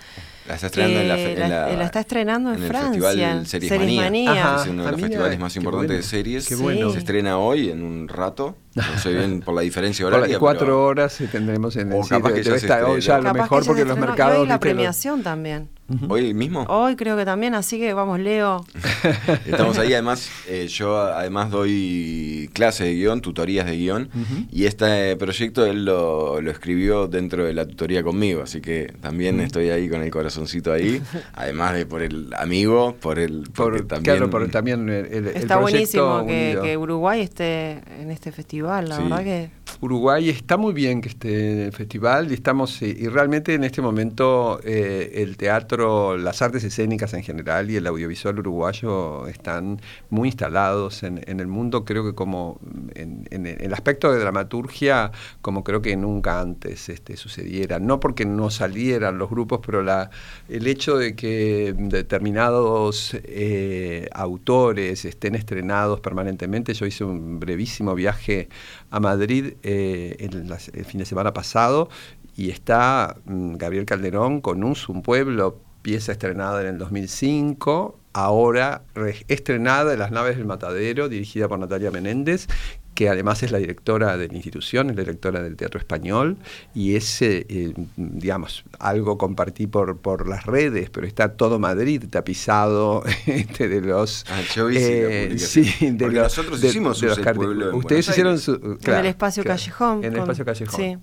La 0.47 0.55
está 0.55 0.67
estrenando 0.67 0.99
en 0.99 1.07
la, 1.07 1.69
en 1.71 1.79
la- 1.79 1.85
está 1.85 1.99
estrenando 2.01 2.53
en 2.53 2.61
el 2.61 2.67
Francia, 2.67 2.91
Festival 3.01 3.47
Series, 3.47 3.69
Series 3.69 3.79
Manía. 3.81 4.01
Manía. 4.03 4.31
Ajá. 4.53 4.63
Es 4.63 4.69
uno 4.69 4.81
de 4.83 4.87
Ah, 4.87 4.91
los 4.91 4.97
mira, 4.97 5.07
festivales 5.09 5.39
más 5.39 5.55
importantes 5.55 5.87
bueno. 5.89 6.01
de 6.01 6.03
series. 6.07 6.47
Qué 6.47 6.55
bueno. 6.55 6.91
Se 6.91 6.99
estrena 6.99 7.37
hoy 7.39 7.69
en 7.69 7.81
un 7.83 8.07
rato. 8.07 8.55
No 8.75 8.99
sé 8.99 9.13
bien 9.13 9.39
por 9.39 9.55
la 9.55 9.61
diferencia 9.61 10.03
Por 10.03 10.11
las 10.11 10.19
horaria. 10.19 10.37
cuatro 10.37 10.65
pero- 10.65 10.85
horas 10.85 11.21
eh, 11.21 11.29
tendremos 11.31 11.77
en 11.77 11.93
el 11.93 11.97
O 11.97 12.03
sitio. 12.03 12.17
capaz 12.17 12.33
que 12.33 12.43
ya 12.43 12.55
estar 12.55 12.83
hoy 12.83 12.99
ya 12.99 13.15
a 13.15 13.17
lo 13.19 13.23
Capaz 13.23 13.41
mejor 13.43 13.65
porque 13.65 13.85
los 13.85 13.97
mercados. 13.97 14.39
hoy 14.39 14.47
la 14.47 14.55
los- 14.55 14.59
premiación 14.59 15.23
también. 15.23 15.69
¿Hoy 16.09 16.33
mismo? 16.33 16.63
Hoy 16.67 16.95
creo 16.97 17.15
que 17.15 17.23
también, 17.25 17.53
así 17.55 17.77
que 17.79 17.93
vamos, 17.93 18.19
Leo. 18.19 18.65
Estamos 19.45 19.77
ahí, 19.77 19.93
además, 19.93 20.29
eh, 20.49 20.67
yo 20.67 20.97
además 20.99 21.51
doy 21.51 22.49
clases 22.53 22.87
de 22.87 22.95
guion, 22.95 23.21
tutorías 23.21 23.65
de 23.65 23.77
guion, 23.77 24.09
y 24.51 24.65
este 24.65 25.15
proyecto 25.15 25.65
él 25.65 25.85
lo, 25.85 26.39
escribió 26.39 27.07
dentro 27.07 27.45
de 27.45 27.53
la 27.53 27.65
tutoría 27.67 28.03
conmigo, 28.03 28.41
así 28.41 28.61
que 28.61 28.91
también 28.99 29.39
estoy 29.39 29.69
ahí 29.69 29.87
con 29.87 30.01
el 30.01 30.09
corazoncito 30.35 30.73
ahí, 30.73 31.01
además 31.33 31.73
de 31.73 31.85
por 31.85 32.01
el 32.01 32.33
amigo, 32.37 32.95
por 32.99 33.19
el... 33.19 33.43
Por, 33.55 33.87
también, 33.87 34.17
claro, 34.17 34.29
por 34.29 34.47
también 34.49 34.89
el, 34.89 35.27
Está 35.27 35.57
buenísimo 35.57 36.25
que, 36.25 36.59
que, 36.61 36.77
Uruguay 36.77 37.21
esté 37.21 37.81
en 37.99 38.11
este 38.11 38.31
festival, 38.31 38.89
la 38.89 38.99
verdad 38.99 39.23
que... 39.23 39.49
Uruguay 39.81 40.29
está 40.29 40.57
muy 40.57 40.73
bien 40.73 41.01
que 41.01 41.09
esté 41.09 41.51
en 41.51 41.59
el 41.59 41.71
festival 41.73 42.31
y 42.31 42.33
estamos 42.33 42.81
eh, 42.81 42.95
y 42.97 43.07
realmente 43.07 43.53
en 43.53 43.63
este 43.63 43.81
momento 43.81 44.59
eh, 44.63 45.11
el 45.15 45.37
teatro, 45.37 46.17
las 46.17 46.41
artes 46.41 46.63
escénicas 46.63 47.13
en 47.13 47.23
general 47.23 47.69
y 47.69 47.75
el 47.75 47.85
audiovisual 47.87 48.39
uruguayo 48.39 49.27
están 49.27 49.81
muy 50.09 50.29
instalados 50.29 51.03
en, 51.03 51.21
el 51.27 51.47
mundo, 51.47 51.83
creo 51.83 52.05
que 52.05 52.15
como 52.15 52.59
en, 52.95 53.25
el 53.45 53.73
aspecto 53.73 54.11
de 54.11 54.19
dramaturgia, 54.19 55.11
como 55.41 55.63
creo 55.63 55.81
que 55.81 55.95
nunca 55.97 56.39
antes 56.39 56.89
este, 56.89 57.17
sucediera, 57.17 57.79
no 57.79 57.99
porque 57.99 58.25
no 58.25 58.49
salieran 58.49 59.17
los 59.17 59.29
grupos, 59.29 59.59
pero 59.65 59.83
la, 59.83 60.09
el 60.47 60.67
hecho 60.67 60.97
de 60.97 61.15
que 61.15 61.73
determinados 61.77 63.15
eh, 63.23 64.07
autores 64.13 65.05
estén 65.05 65.35
estrenados 65.35 65.99
permanentemente, 65.99 66.73
yo 66.73 66.85
hice 66.85 67.03
un 67.03 67.39
brevísimo 67.39 67.95
viaje 67.95 68.49
a 68.89 68.99
Madrid 68.99 69.53
eh, 69.63 70.15
el, 70.19 70.85
fin 70.85 70.99
de 70.99 71.05
semana 71.05 71.33
pasado 71.33 71.89
y 72.35 72.49
está 72.49 73.17
mm, 73.25 73.55
Gabriel 73.55 73.85
Calderón 73.85 74.41
con 74.41 74.63
un, 74.63 74.75
un 74.87 75.01
pueblo, 75.01 75.59
pieza 75.81 76.11
estrenada 76.11 76.61
en 76.61 76.67
el 76.67 76.77
2005, 76.77 77.99
ahora 78.13 78.83
estrenada 79.27 79.93
en 79.93 79.99
Las 79.99 80.11
Naves 80.11 80.37
del 80.37 80.45
Matadero, 80.45 81.09
dirigida 81.09 81.47
por 81.47 81.59
Natalia 81.59 81.91
Menéndez, 81.91 82.47
que 82.95 83.09
además 83.09 83.43
es 83.43 83.51
la 83.51 83.59
directora 83.59 84.17
de 84.17 84.29
la 84.29 84.35
institución, 84.35 84.89
es 84.89 84.95
la 84.95 85.01
directora 85.03 85.43
del 85.43 85.55
Teatro 85.57 85.79
Español, 85.79 86.37
y 86.73 86.95
es, 86.95 87.21
eh, 87.21 87.73
digamos, 87.97 88.63
algo 88.79 89.17
compartí 89.17 89.67
por, 89.67 89.97
por 89.97 90.27
las 90.27 90.45
redes, 90.45 90.89
pero 90.89 91.05
está 91.05 91.33
todo 91.33 91.59
Madrid 91.59 92.03
tapizado 92.09 93.03
este, 93.27 93.67
de 93.67 93.81
los... 93.81 94.25
Ah, 94.29 94.41
yo 94.55 94.69
eh, 94.69 95.37
sí, 95.37 95.71
de 95.81 96.05
los, 96.07 96.23
nosotros 96.23 96.63
hicimos 96.63 97.01
de 97.01 97.07
los 97.07 97.19
pueblo 97.19 97.75
Ustedes 97.75 98.07
hicieron 98.07 98.39
su... 98.39 98.79
en 98.81 98.93
el 98.93 99.05
espacio 99.05 99.43
callejón. 99.43 100.03
En 100.03 100.13
el 100.13 100.19
espacio 100.19 100.45
callejón. 100.45 100.75
Sí. 100.75 100.97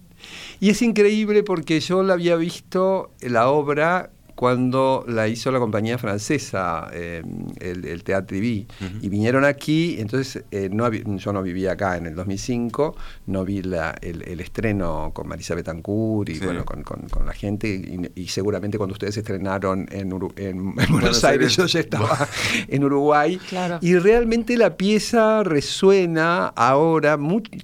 Y 0.61 0.71
es 0.71 0.81
increíble 0.83 1.43
porque 1.43 1.81
yo 1.81 2.03
la 2.03 2.15
había 2.15 2.37
visto, 2.37 3.11
la 3.21 3.49
obra 3.49 4.11
cuando 4.43 5.05
la 5.07 5.29
hizo 5.29 5.53
la 5.53 5.61
compañía 5.61 5.99
francesa, 5.99 6.91
eh, 6.93 7.23
el, 7.61 7.85
el 7.85 8.03
Teatro 8.03 8.37
y 8.37 8.67
vinieron 9.09 9.45
aquí, 9.45 9.99
entonces 10.01 10.43
eh, 10.51 10.69
no, 10.69 10.91
yo 10.91 11.33
no 11.33 11.45
vivía 11.45 11.71
acá 11.71 11.97
en 11.97 12.07
el 12.07 12.17
2005, 12.17 12.97
no 13.27 13.45
vi 13.45 13.59
el, 13.59 14.41
estreno 14.41 15.13
con 15.15 15.29
Marisa 15.29 15.55
Betancourt 15.55 16.31
y 16.31 16.41
bueno, 16.41 16.65
con, 16.65 16.83
la 17.25 17.33
gente, 17.35 18.11
y, 18.17 18.27
seguramente 18.27 18.79
cuando 18.79 18.95
ustedes 18.95 19.17
estrenaron 19.17 19.87
en, 19.93 20.11
Buenos, 20.11 21.23
Aires, 21.23 21.55
yo 21.55 21.67
ya 21.67 21.79
estaba 21.79 22.27
en 22.67 22.83
Uruguay, 22.83 23.39
y 23.81 23.97
realmente 23.97 24.57
la 24.57 24.77
pieza 24.77 25.45
resuena 25.45 26.49
ahora, 26.49 27.17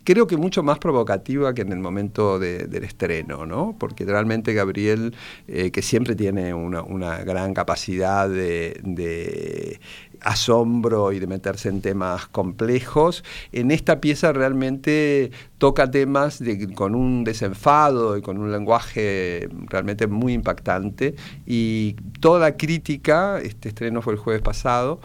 creo 0.05 0.29
que 0.29 0.37
mucho 0.37 0.63
más 0.63 0.79
provocativa 0.79 1.53
que 1.55 1.63
en 1.63 1.73
el 1.73 1.81
momento 1.81 2.39
del 2.39 2.85
estreno, 2.85 3.47
¿no? 3.47 3.75
porque 3.77 4.05
realmente 4.05 4.55
Gabriel, 4.55 5.17
eh, 5.49 5.73
que 5.73 5.83
siempre 5.83 6.15
tiene 6.15 6.55
un 6.55 6.68
una, 6.77 7.19
gran 7.19 7.55
capacidad 7.55 8.29
de, 8.29 9.81
asombro 10.21 11.13
y 11.13 11.21
de 11.21 11.27
meterse 11.27 11.69
en 11.69 11.81
temas 11.81 12.27
complejos. 12.27 13.23
En 13.53 13.71
esta 13.71 14.01
pieza 14.01 14.33
realmente 14.33 15.31
toca 15.59 15.91
temas 15.91 16.43
con 16.75 16.95
un 16.95 17.25
desenfado 17.25 18.17
y 18.17 18.23
con 18.23 18.39
un 18.39 18.51
lenguaje 18.51 19.49
realmente 19.69 20.07
muy 20.09 20.33
impactante 20.33 21.15
y 21.47 21.95
toda 22.21 22.57
crítica, 22.57 23.39
este 23.41 23.69
estreno 23.69 24.03
fue 24.03 24.15
el 24.15 24.19
jueves 24.19 24.43
pasado, 24.43 25.01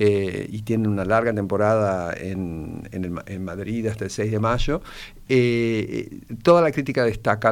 eh, 0.00 0.46
y 0.48 0.62
tiene 0.62 0.86
una 0.86 1.04
larga 1.04 1.34
temporada 1.34 2.14
en, 2.16 2.88
en, 2.92 3.44
Madrid 3.44 3.84
hasta 3.88 4.04
el 4.04 4.10
6 4.10 4.30
de 4.30 4.38
mayo, 4.38 4.80
eh, 5.30 6.20
toda 6.42 6.62
la 6.62 6.72
crítica 6.72 7.04
destaca 7.04 7.50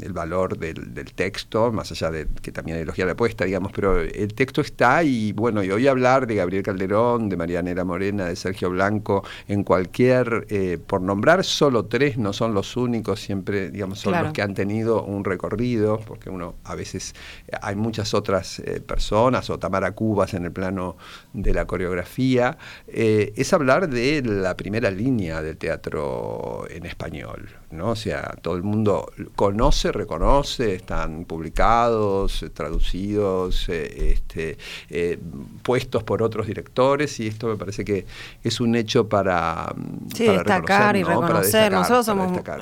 el 0.00 0.12
valor 0.12 0.56
del, 0.56 1.12
texto, 1.14 1.72
más 1.72 1.90
allá 1.90 2.10
de 2.10 2.28
que 2.40 2.52
también 2.52 2.78
elogia 2.78 3.04
la 3.06 3.12
apuesta, 3.12 3.44
digamos, 3.44 3.72
pero 3.72 4.00
el 4.00 4.34
texto 4.34 4.60
está 4.60 5.02
y 5.02 5.32
bueno, 5.32 5.64
y 5.64 5.70
hoy 5.70 5.88
hablar 5.88 6.28
de 6.28 6.36
Gabriel 6.36 6.62
Calderón, 6.62 7.28
de 7.28 7.36
Marianela 7.36 7.84
Morena, 7.84 8.26
de 8.26 8.36
Sergio 8.36 8.70
Blanco, 8.70 9.24
en 9.48 9.64
cualquier, 9.64 10.46
eh, 10.48 10.78
por 10.84 11.00
nombrar 11.00 11.44
solo 11.44 11.86
tres, 11.86 12.18
no 12.18 12.32
son 12.32 12.54
los 12.54 12.76
únicos, 12.76 13.20
siempre, 13.20 13.70
digamos, 13.70 13.98
son 13.98 14.22
los 14.22 14.32
que 14.32 14.42
han 14.42 14.54
tenido 14.54 15.02
un 15.02 15.24
recorrido, 15.24 15.98
porque 16.06 16.30
uno 16.30 16.54
a 16.64 16.76
veces 16.76 17.14
hay 17.62 17.74
muchas 17.74 18.14
otras 18.14 18.60
eh, 18.60 18.80
personas, 18.80 19.50
o 19.50 19.58
Tamara 19.58 19.90
Cubas 19.92 20.34
en 20.34 20.44
el 20.44 20.52
plano 20.52 20.96
de 21.32 21.52
la 21.52 21.66
coreografía, 21.66 22.58
es 22.86 23.52
hablar 23.52 23.88
de 23.88 24.22
la 24.22 24.56
primera 24.56 24.90
línea 24.90 25.42
del 25.42 25.56
teatro 25.56 26.27
en 26.70 26.86
español, 26.86 27.48
¿no? 27.70 27.90
O 27.90 27.96
sea, 27.96 28.34
todo 28.42 28.56
el 28.56 28.62
mundo 28.62 29.10
conoce, 29.36 29.92
reconoce, 29.92 30.74
están 30.74 31.24
publicados, 31.24 32.44
traducidos, 32.54 33.68
eh, 33.68 34.12
este, 34.12 34.58
eh, 34.90 35.18
puestos 35.62 36.02
por 36.02 36.22
otros 36.22 36.46
directores 36.46 37.20
y 37.20 37.28
esto 37.28 37.48
me 37.48 37.56
parece 37.56 37.84
que 37.84 38.06
es 38.42 38.60
un 38.60 38.74
hecho 38.74 39.08
para, 39.08 39.74
destacar 40.16 40.96
y 40.96 41.02
reconocer. 41.02 41.72
Nosotros 41.72 42.08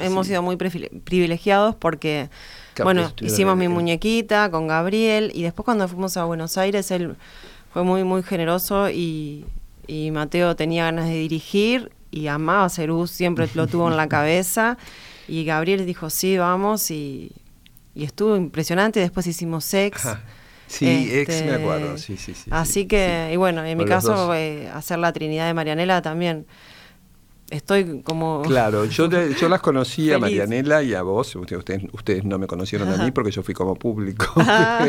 hemos 0.00 0.26
sido 0.26 0.42
muy 0.42 0.56
privilegiados 0.56 1.74
porque... 1.74 2.28
bueno, 2.82 3.10
hicimos 3.20 3.56
mi 3.56 3.68
muñequita 3.68 4.50
con 4.50 4.66
Gabriel 4.66 5.30
y 5.34 5.42
después 5.42 5.64
cuando 5.64 5.88
fuimos 5.88 6.16
a 6.16 6.24
Buenos 6.24 6.58
Aires 6.58 6.90
él 6.90 7.16
fue 7.72 7.84
muy 7.84 8.04
muy 8.04 8.22
generoso 8.22 8.90
y, 8.90 9.46
y 9.86 10.10
Mateo 10.10 10.56
tenía 10.56 10.84
ganas 10.84 11.06
de 11.06 11.14
dirigir 11.14 11.90
y 12.16 12.28
amaba 12.28 12.68
Cerú, 12.70 13.06
siempre 13.06 13.48
lo 13.54 13.66
tuvo 13.66 13.90
en 13.90 13.96
la 13.96 14.08
cabeza. 14.16 14.78
Y 15.28 15.44
Gabriel 15.44 15.84
dijo, 15.84 16.08
sí, 16.08 16.38
vamos, 16.38 16.90
y, 16.90 17.30
estuvo 17.94 18.36
impresionante. 18.36 19.00
Después 19.00 19.26
hicimos 19.26 19.64
sex. 19.64 20.08
Sí, 20.66 21.08
ex 21.12 21.44
me 21.44 21.54
acuerdo, 21.54 21.94
este, 21.94 22.16
sí, 22.16 22.16
sí, 22.16 22.34
sí. 22.34 22.50
Así 22.50 22.86
que, 22.86 23.30
y 23.32 23.36
bueno, 23.36 23.64
en 23.64 23.78
mi 23.78 23.84
caso, 23.84 24.34
eh, 24.34 24.68
hacer 24.74 24.98
la 24.98 25.12
Trinidad 25.12 25.46
de 25.46 25.54
Marianela 25.54 26.02
también 26.02 26.46
estoy 27.50 28.02
como... 28.02 28.42
Claro, 28.46 28.84
yo, 28.86 29.08
yo 29.08 29.48
las 29.48 29.60
conocí 29.60 30.12
a 30.12 30.18
Marianela 30.18 30.82
y 30.82 30.94
a 30.94 31.02
vos, 31.02 31.36
ustedes, 31.36 31.82
ustedes 31.92 32.24
no 32.24 32.38
me 32.38 32.46
conocieron 32.46 32.88
a 32.88 33.04
mí 33.04 33.10
porque 33.10 33.30
yo 33.30 33.42
fui 33.42 33.54
como 33.54 33.74
público. 33.74 34.26
Ah. 34.36 34.86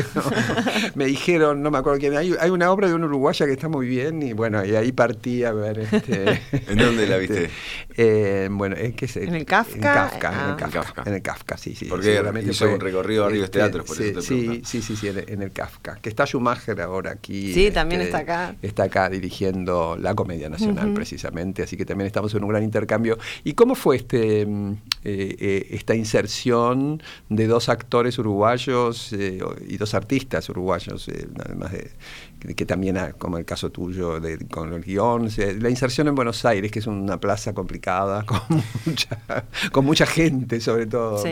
me 0.95 1.05
dijeron, 1.05 1.61
no 1.61 1.71
me 1.71 1.77
acuerdo 1.79 1.99
quién, 1.99 2.15
hay, 2.15 2.33
hay 2.39 2.49
una 2.49 2.71
obra 2.71 2.87
de 2.87 2.93
una 2.93 3.05
uruguaya 3.05 3.45
que 3.45 3.51
está 3.53 3.67
muy 3.67 3.87
bien 3.87 4.21
y 4.21 4.33
bueno, 4.33 4.63
y 4.65 4.75
ahí 4.75 4.91
partí 4.91 5.43
a 5.43 5.51
ver... 5.51 5.79
Este, 5.79 6.41
¿En 6.67 6.77
dónde 6.77 7.07
la 7.07 7.17
viste? 7.17 7.49
Eh, 7.95 8.47
bueno, 8.51 8.75
es 8.75 8.93
que 8.95 9.07
¿En 9.15 9.35
el 9.35 9.45
Kafka? 9.45 10.11
En 10.11 10.49
el 10.49 10.55
Kafka, 10.71 11.03
en 11.05 11.13
el 11.13 11.21
Kafka, 11.21 11.57
sí, 11.57 11.75
sí. 11.75 11.85
Porque 11.85 12.21
hizo 12.47 12.69
un 12.69 12.79
recorrido 12.79 13.25
arriba 13.25 13.39
de 13.39 13.45
este, 13.45 13.59
teatros, 13.59 13.85
por 13.85 14.01
eso 14.01 14.19
te 14.19 14.21
sí, 14.21 14.61
sí, 14.63 14.81
sí, 14.81 14.95
sí, 14.95 15.07
en, 15.07 15.41
el 15.41 15.51
Kafka. 15.51 15.97
Que 16.01 16.09
está 16.09 16.25
Schumacher 16.25 16.79
ahora 16.81 17.11
aquí. 17.11 17.53
Sí, 17.53 17.71
también 17.71 18.01
este, 18.01 18.17
está 18.17 18.33
acá. 18.33 18.55
Está 18.61 18.83
acá 18.83 19.09
dirigiendo 19.09 19.97
la 19.99 20.15
Comedia 20.15 20.49
Nacional, 20.49 20.93
precisamente, 20.93 21.63
así 21.63 21.77
que 21.77 21.85
también 21.85 22.07
estamos 22.07 22.33
en 22.33 22.43
un 22.43 22.46
gran 22.47 22.63
intercambio. 22.63 23.17
¿Y 23.43 23.53
cómo 23.53 23.75
fue 23.75 23.97
este, 23.97 24.45
mm, 24.45 24.71
eh, 25.03 25.35
eh, 25.39 25.67
esta 25.71 25.95
inserción 25.95 27.01
de 27.29 27.47
dos 27.47 27.69
actores 27.69 28.17
uruguayos 28.19 29.13
eh, 29.13 29.39
y 29.67 29.77
dos 29.77 29.93
artistas 29.93 30.49
uruguayos, 30.49 31.09
además 31.45 31.71
de 31.71 31.91
que 32.56 32.65
también, 32.65 32.98
como 33.17 33.38
el 33.38 33.46
caso 33.46 33.72
tuyo, 33.72 34.20
de, 34.20 34.38
con 34.48 34.74
el 34.74 34.84
guion, 34.84 35.29
la 35.60 35.70
inserción 35.70 36.08
en 36.08 36.15
Buenos 36.15 36.46
Aires, 36.46 36.72
que 36.72 36.79
es 36.79 36.88
una 36.88 37.20
plaza 37.20 37.53
complicada, 37.53 38.24
con 38.25 38.41
mucha, 38.86 39.24
con 39.72 39.86
mucha 39.86 40.06
gente 40.06 40.62
sobre 40.62 40.86
todo. 40.86 41.24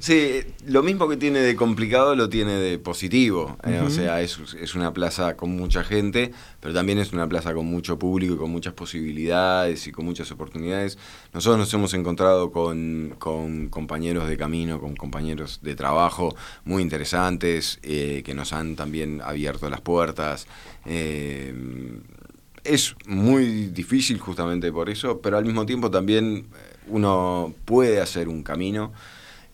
Sí. 0.00 0.44
lo 0.66 0.82
mismo 0.82 1.08
que 1.08 1.16
tiene 1.16 1.40
de 1.40 1.56
complicado 1.56 2.14
lo 2.14 2.28
tiene 2.28 2.52
de 2.52 2.78
positivo. 2.78 3.56
O 3.84 3.90
sea, 3.90 4.20
es, 4.20 4.38
es, 4.60 4.74
una 4.74 4.92
plaza 4.92 5.36
con 5.36 5.50
mucha 5.56 5.84
gente, 5.84 6.32
pero 6.60 6.72
también 6.74 6.98
es 6.98 7.12
una 7.12 7.28
plaza 7.28 7.52
con 7.54 7.66
mucho 7.66 7.98
público 7.98 8.34
y 8.34 8.36
con 8.36 8.50
muchas 8.50 8.72
posibilidades 8.74 9.86
y 9.86 9.92
con 9.92 10.04
muchas 10.04 10.30
oportunidades. 10.30 10.98
Nosotros 11.32 11.58
nos 11.58 11.74
hemos 11.74 11.94
encontrado 11.94 12.50
con, 12.50 13.14
con 13.18 13.68
compañeros 13.68 14.28
de 14.28 14.36
camino, 14.36 14.80
con 14.80 14.96
compañeros 14.96 15.60
de 15.62 15.74
trabajo 15.74 16.34
muy 16.64 16.82
interesantes, 16.82 17.78
eh, 17.82 18.22
que 18.24 18.34
nos 18.34 18.52
han 18.52 18.76
también 18.76 19.20
abierto 19.22 19.68
las 19.68 19.80
puertas 19.80 20.29
eh, 20.86 21.54
es 22.64 22.94
muy 23.06 23.66
difícil 23.68 24.18
justamente 24.18 24.70
por 24.72 24.90
eso, 24.90 25.20
pero 25.20 25.38
al 25.38 25.44
mismo 25.44 25.64
tiempo 25.66 25.90
también 25.90 26.46
eh, 26.54 26.76
uno 26.88 27.54
puede 27.64 28.00
hacer 28.00 28.28
un 28.28 28.42
camino. 28.42 28.92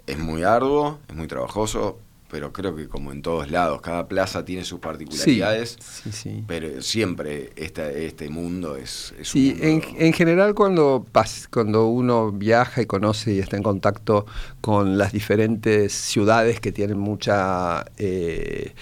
Es 0.07 0.19
muy 0.19 0.43
arduo, 0.45 1.01
es 1.09 1.15
muy 1.17 1.27
trabajoso, 1.27 1.99
pero 2.31 2.53
creo 2.53 2.75
que 2.77 2.89
como 2.89 3.13
en 3.13 3.23
todos 3.23 3.51
lados, 3.51 3.81
cada 3.81 4.07
plaza 4.09 4.45
tiene 4.45 4.65
sus 4.65 4.79
particularidades, 4.81 5.77
Sí, 5.81 6.13
sí. 6.13 6.45
pero 6.47 6.81
siempre 6.83 7.51
esta, 7.57 7.91
este 7.91 8.29
mundo 8.29 8.77
es, 8.77 9.15
es 9.19 9.35
un 9.35 9.41
Sí, 9.41 9.49
mundo- 9.51 9.65
en, 9.97 10.07
en 10.07 10.13
general 10.13 10.55
cuando, 10.55 11.07
cuando 11.53 11.87
uno 11.87 12.31
viaja 12.33 12.83
y 12.83 12.87
conoce 12.87 13.33
y 13.35 13.39
está 13.41 13.57
en 13.57 13.63
contacto 13.65 14.27
con 14.61 14.97
las 14.99 15.13
diferentes 15.13 15.93
ciudades 15.93 16.61
que 16.61 16.71
tienen 16.73 16.99
mucha 16.99 17.85
eh, 17.97 18.75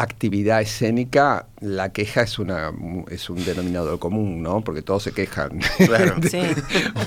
actividad 0.00 0.60
escénica, 0.62 1.46
la 1.60 1.92
queja 1.92 2.22
es 2.22 2.38
una 2.38 2.70
es 3.10 3.28
un 3.30 3.44
denominador 3.44 3.98
común, 3.98 4.42
¿no? 4.42 4.62
Porque 4.62 4.82
todos 4.82 5.02
se 5.02 5.12
quejan. 5.12 5.58
Claro. 5.78 6.14
Sí. 6.30 6.40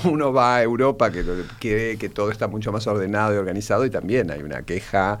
Uno 0.04 0.32
va 0.32 0.56
a 0.56 0.62
Europa 0.62 1.10
que 1.10 1.22
lo- 1.22 1.34
que 1.60 2.10
todo 2.12 2.30
está 2.30 2.48
mucho 2.48 2.70
más 2.72 2.86
ordenado 2.86 3.34
y 3.34 3.38
organizado 3.38 3.86
y 3.86 3.90
también 3.90 4.30
hay 4.30 4.42
una 4.42 4.62
queja 4.62 5.18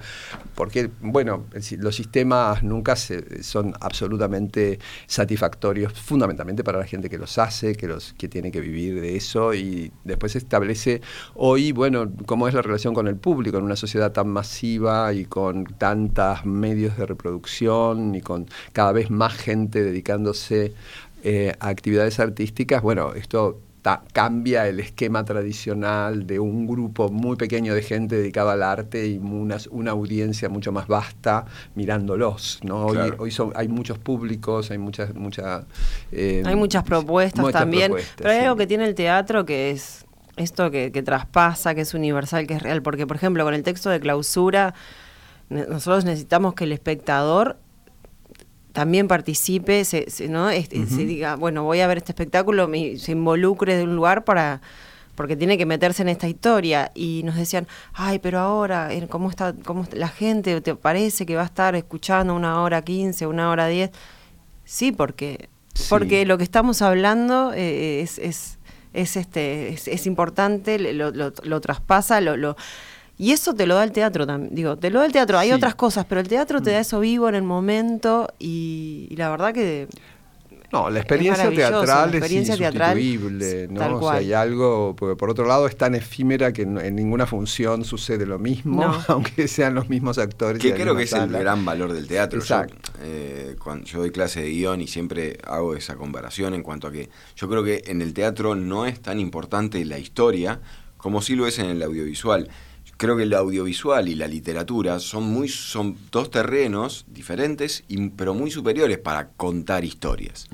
porque 0.54 0.90
bueno, 1.00 1.44
los 1.78 1.96
sistemas 1.96 2.62
nunca 2.62 2.94
se- 2.96 3.42
son 3.42 3.74
absolutamente 3.80 4.78
satisfactorios 5.06 5.92
fundamentalmente 5.94 6.62
para 6.64 6.78
la 6.78 6.84
gente 6.84 7.08
que 7.08 7.16
los 7.18 7.38
hace, 7.38 7.74
que 7.74 7.86
los 7.86 8.12
que 8.14 8.28
tiene 8.28 8.50
que 8.50 8.60
vivir 8.60 9.00
de 9.00 9.16
eso 9.16 9.54
y 9.54 9.92
después 10.04 10.32
se 10.32 10.38
establece 10.38 11.00
hoy, 11.34 11.72
bueno, 11.72 12.10
cómo 12.26 12.48
es 12.48 12.54
la 12.54 12.60
relación 12.62 12.92
con 12.92 13.06
el 13.08 13.16
público 13.16 13.56
en 13.58 13.64
una 13.64 13.76
sociedad 13.76 14.12
tan 14.12 14.28
masiva 14.28 15.12
y 15.14 15.24
con 15.24 15.64
tantos 15.64 16.44
medios 16.44 16.96
de 16.98 17.06
reproducción 17.06 17.61
y 18.14 18.20
con 18.20 18.46
cada 18.72 18.92
vez 18.92 19.10
más 19.10 19.34
gente 19.34 19.82
dedicándose 19.82 20.72
eh, 21.24 21.54
a 21.60 21.68
actividades 21.68 22.18
artísticas, 22.18 22.82
bueno, 22.82 23.14
esto 23.14 23.60
ta- 23.82 24.02
cambia 24.12 24.66
el 24.68 24.80
esquema 24.80 25.24
tradicional 25.24 26.26
de 26.26 26.38
un 26.40 26.66
grupo 26.66 27.08
muy 27.08 27.36
pequeño 27.36 27.74
de 27.74 27.82
gente 27.82 28.16
dedicada 28.16 28.52
al 28.54 28.62
arte 28.62 29.06
y 29.06 29.18
una, 29.18 29.56
una 29.70 29.90
audiencia 29.92 30.48
mucho 30.48 30.72
más 30.72 30.86
vasta 30.88 31.44
mirándolos. 31.76 32.58
¿no? 32.62 32.86
Hoy, 32.86 32.96
Claro. 32.96 33.16
hoy 33.18 33.30
son, 33.30 33.52
hay 33.54 33.68
muchos 33.68 33.98
públicos, 33.98 34.70
hay 34.70 34.78
muchas... 34.78 35.14
Mucha, 35.14 35.64
eh, 36.10 36.42
Hay 36.44 36.56
muchas 36.56 36.82
propuestas 36.84 37.40
muchas 37.44 37.60
también, 37.60 37.86
propuestas, 37.92 38.14
pero 38.16 38.30
hay 38.30 38.38
sí. 38.38 38.44
algo 38.44 38.56
que 38.56 38.66
tiene 38.66 38.84
el 38.84 38.94
teatro 38.94 39.44
que 39.44 39.70
es 39.70 40.04
esto 40.36 40.70
que, 40.70 40.90
que 40.92 41.02
traspasa, 41.02 41.74
que 41.74 41.82
es 41.82 41.92
universal, 41.94 42.46
que 42.46 42.54
es 42.54 42.62
real, 42.62 42.82
porque 42.82 43.06
por 43.06 43.16
ejemplo 43.16 43.44
con 43.44 43.52
el 43.54 43.62
texto 43.62 43.90
de 43.90 44.00
clausura, 44.00 44.74
nosotros 45.52 46.04
necesitamos 46.04 46.54
que 46.54 46.64
el 46.64 46.72
espectador 46.72 47.58
también 48.72 49.06
participe, 49.06 49.84
se, 49.84 50.08
se- 50.10 50.28
¿no? 50.28 50.48
Este, 50.50 50.86
se 50.86 51.04
diga, 51.04 51.36
bueno, 51.36 51.62
voy 51.64 51.80
a 51.80 51.86
ver 51.86 51.98
este 51.98 52.12
espectáculo, 52.12 52.68
me- 52.68 52.96
se 52.98 53.12
involucre 53.12 53.76
de 53.76 53.84
un 53.84 53.94
lugar 53.96 54.24
para 54.24 54.60
porque 55.14 55.36
tiene 55.36 55.58
que 55.58 55.66
meterse 55.66 56.00
en 56.00 56.08
esta 56.08 56.26
historia 56.26 56.90
y 56.94 57.20
nos 57.24 57.36
decían, 57.36 57.68
ay, 57.92 58.18
pero 58.18 58.38
ahora, 58.38 58.94
eh, 58.94 59.06
¿cómo 59.10 59.28
está, 59.28 59.52
cómo 59.62 59.82
está 59.82 59.94
la 59.96 60.08
gente? 60.08 60.58
¿Te 60.62 60.74
parece 60.74 61.26
que 61.26 61.36
va 61.36 61.42
a 61.42 61.44
estar 61.44 61.74
escuchando 61.76 62.34
una 62.34 62.62
hora 62.62 62.80
quince, 62.80 63.26
una 63.26 63.50
hora 63.50 63.66
diez? 63.66 63.90
Sí, 64.64 64.90
porque, 64.90 65.50
Sí. 65.74 65.84
porque 65.90 66.24
lo 66.24 66.38
que 66.38 66.44
estamos 66.44 66.80
hablando 66.80 67.52
eh, 67.54 68.00
es, 68.00 68.18
es, 68.18 68.58
es, 68.94 69.16
este, 69.18 69.68
es, 69.74 69.86
es 69.86 70.06
importante, 70.06 70.78
lo, 70.94 71.10
lo- 71.10 71.32
lo 71.42 71.60
traspasa, 71.60 72.22
lo, 72.22 72.38
lo, 72.38 72.56
y 73.22 73.30
eso 73.32 73.54
te 73.54 73.66
lo 73.66 73.76
da 73.76 73.84
el 73.84 73.92
teatro 73.92 74.26
también. 74.26 74.54
Digo, 74.54 74.76
te 74.76 74.90
lo 74.90 74.98
da 74.98 75.06
el 75.06 75.12
teatro. 75.12 75.38
Hay 75.38 75.48
Sí. 75.48 75.52
Mm. 75.52 75.56
otras 75.56 75.74
cosas, 75.76 76.04
pero 76.08 76.20
el 76.20 76.26
teatro 76.28 76.60
te 76.60 76.72
da 76.72 76.80
eso 76.80 76.98
vivo 76.98 77.28
en 77.28 77.36
el 77.36 77.42
momento 77.44 78.26
y, 78.38 79.06
y 79.10 79.16
la 79.16 79.30
verdad 79.30 79.52
que 79.54 79.86
No, 80.72 80.88
la 80.90 81.00
experiencia 81.00 81.50
teatral 81.50 82.10
la 82.10 82.16
experiencia 82.16 82.54
es 82.54 82.60
teatral, 82.60 82.98
insustituible, 82.98 83.68
¿no? 83.68 83.78
tal 83.78 83.92
O 83.94 84.00
sea, 84.00 84.12
hay 84.14 84.32
algo, 84.32 84.96
porque 84.96 85.16
por 85.16 85.28
otro 85.30 85.44
lado 85.46 85.66
es 85.68 85.76
tan 85.76 85.94
efímera 85.94 86.52
que 86.52 86.62
en, 86.62 86.78
en 86.78 86.96
ninguna 86.96 87.26
función 87.26 87.84
sucede 87.84 88.24
lo 88.26 88.38
mismo, 88.38 88.82
No. 88.82 88.98
aunque 89.08 89.46
sean 89.48 89.74
los 89.74 89.88
mismos 89.90 90.16
actores. 90.18 90.60
Que 90.62 90.72
creo 90.74 90.96
que 90.96 91.02
es 91.04 91.12
el 91.12 91.28
gran 91.30 91.64
valor 91.64 91.92
del 91.92 92.06
teatro. 92.08 92.40
Yo, 92.40 92.44
Exacto. 92.44 92.90
eh, 93.02 93.54
cuando 93.62 93.84
yo 93.84 93.98
doy 94.00 94.10
clase 94.10 94.40
de 94.40 94.48
guion 94.50 94.80
y 94.80 94.86
siempre 94.88 95.38
hago 95.44 95.76
esa 95.76 95.94
comparación 95.96 96.54
en 96.54 96.62
cuanto 96.62 96.88
a 96.88 96.90
que 96.92 97.10
yo 97.36 97.48
creo 97.50 97.62
que 97.62 97.82
en 97.86 98.00
el 98.02 98.14
teatro 98.14 98.54
no 98.54 98.86
es 98.86 98.98
tan 99.00 99.20
importante 99.20 99.84
la 99.84 99.98
historia 99.98 100.58
como 100.96 101.20
sí 101.20 101.34
lo 101.36 101.46
es 101.46 101.58
en 101.58 101.66
el 101.66 101.82
audiovisual. 101.82 102.48
Creo 102.96 103.16
que 103.16 103.24
el 103.24 103.34
audiovisual 103.34 104.08
y 104.08 104.14
la 104.14 104.28
literatura 104.28 105.00
son 105.00 105.24
muy 105.24 105.48
son 105.48 105.96
dos 106.12 106.30
terrenos 106.30 107.04
diferentes 107.08 107.82
y- 107.88 108.10
pero 108.10 108.32
muy 108.34 108.50
superiores 108.50 108.98
para 108.98 109.28
contar 109.30 109.84
historias. 109.84 110.46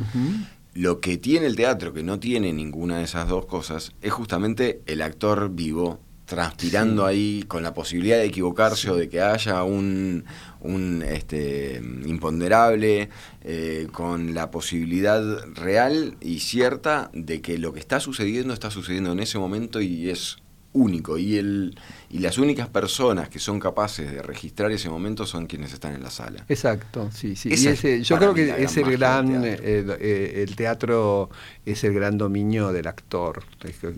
Lo 0.74 1.00
que 1.00 1.18
tiene 1.18 1.46
el 1.46 1.56
teatro, 1.56 1.92
que 1.92 2.02
no 2.02 2.18
tiene 2.20 2.52
ninguna 2.52 2.98
de 2.98 3.04
esas 3.04 3.28
dos 3.28 3.46
cosas, 3.46 3.92
es 4.00 4.12
justamente 4.12 4.80
el 4.86 5.02
actor 5.02 5.50
vivo, 5.50 6.00
transpirando 6.24 7.04
Sí. 7.04 7.08
ahí 7.10 7.44
con 7.48 7.62
la 7.62 7.72
posibilidad 7.74 8.18
de 8.18 8.26
equivocarse 8.26 8.90
o 8.90 8.96
de 8.96 9.08
que 9.08 9.20
haya 9.22 9.62
un, 9.64 10.24
un 10.60 11.02
este, 11.02 11.80
imponderable, 12.06 13.08
eh, 13.42 13.88
con 13.92 14.34
la 14.34 14.50
posibilidad 14.50 15.22
real 15.54 16.16
y 16.20 16.40
cierta 16.40 17.10
de 17.14 17.40
que 17.40 17.56
lo 17.58 17.72
que 17.72 17.80
está 17.80 17.98
sucediendo 17.98 18.52
está 18.52 18.70
sucediendo 18.70 19.10
en 19.12 19.20
ese 19.20 19.38
momento 19.38 19.80
y 19.80 20.10
es 20.10 20.36
único. 20.72 21.18
Y, 21.18 21.36
el, 21.38 21.78
y 22.10 22.18
las 22.18 22.38
únicas 22.38 22.68
personas 22.68 23.28
que 23.28 23.38
son 23.38 23.58
capaces 23.58 24.10
de 24.12 24.22
registrar 24.22 24.70
ese 24.70 24.88
momento 24.90 25.26
son 25.26 25.46
quienes 25.46 25.72
están 25.72 25.94
en 25.94 26.02
la 26.02 26.10
sala. 26.10 26.44
Exacto, 26.48 27.10
sí, 27.12 27.36
sí. 27.36 27.48
Y 27.48 27.52
es 27.54 27.66
ese- 27.66 28.02
yo 28.02 28.16
creo 28.18 28.34
que 28.34 28.62
es 28.62 28.76
el 28.76 28.90
gran, 28.96 29.28
teatro. 29.42 29.96
eh, 30.00 30.44
el 30.46 30.56
teatro 30.56 31.30
es 31.66 31.82
el 31.84 31.94
gran 31.94 32.18
dominio 32.18 32.72
del 32.72 32.86
actor, 32.86 33.42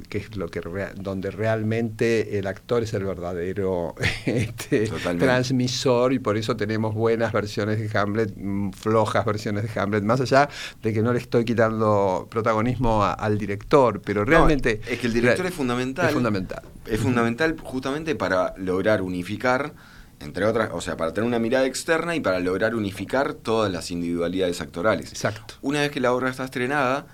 que, 0.09 0.19
es 0.19 0.37
lo 0.37 0.49
que 0.49 0.61
donde 0.97 1.31
realmente 1.31 2.39
el 2.39 2.47
actor 2.47 2.83
es 2.83 2.95
el 2.95 3.05
verdadero 3.05 3.95
este, 4.27 4.89
transmisor 5.19 6.13
y 6.13 6.19
por 6.19 6.37
eso 6.37 6.57
tenemos 6.57 6.95
buenas 6.95 7.33
versiones 7.33 7.79
de 7.79 7.99
Hamlet, 7.99 8.33
mm, 8.37 8.71
flojas 8.73 9.25
versiones 9.25 9.63
de 9.73 9.81
Hamlet, 9.81 10.03
más 10.05 10.21
allá 10.21 10.49
de 10.83 10.93
que 10.93 11.03
no 11.03 11.13
le 11.13 11.19
estoy 11.19 11.45
quitando 11.45 12.29
protagonismo 12.31 13.03
a- 13.05 13.13
al 13.13 13.39
director, 13.39 14.01
pero 14.05 14.25
realmente 14.25 14.81
No, 14.85 14.91
es 14.93 14.99
que 14.99 15.07
el 15.07 15.13
director 15.13 15.47
es 15.47 15.55
fundamental. 15.55 16.07
Es 16.07 16.13
fundamental. 16.13 16.60
Es 16.87 17.01
fundamental 17.01 17.57
justamente 17.63 18.15
para 18.15 18.55
lograr 18.57 19.03
unificar, 19.03 19.75
entre 20.19 20.45
otras, 20.45 20.71
o 20.73 20.81
sea, 20.81 20.97
para 20.97 21.13
tener 21.13 21.27
una 21.27 21.39
mirada 21.39 21.67
externa 21.67 22.17
y 22.17 22.21
para 22.21 22.41
lograr 22.41 22.75
unificar 22.75 23.35
todas 23.35 23.71
las 23.71 23.91
individualidades 23.91 24.61
actorales. 24.61 25.11
Exacto. 25.11 25.55
Una 25.63 25.81
vez 25.81 25.91
que 25.91 26.01
la 26.01 26.13
obra 26.13 26.31
está 26.31 26.45
estrenada, 26.45 27.07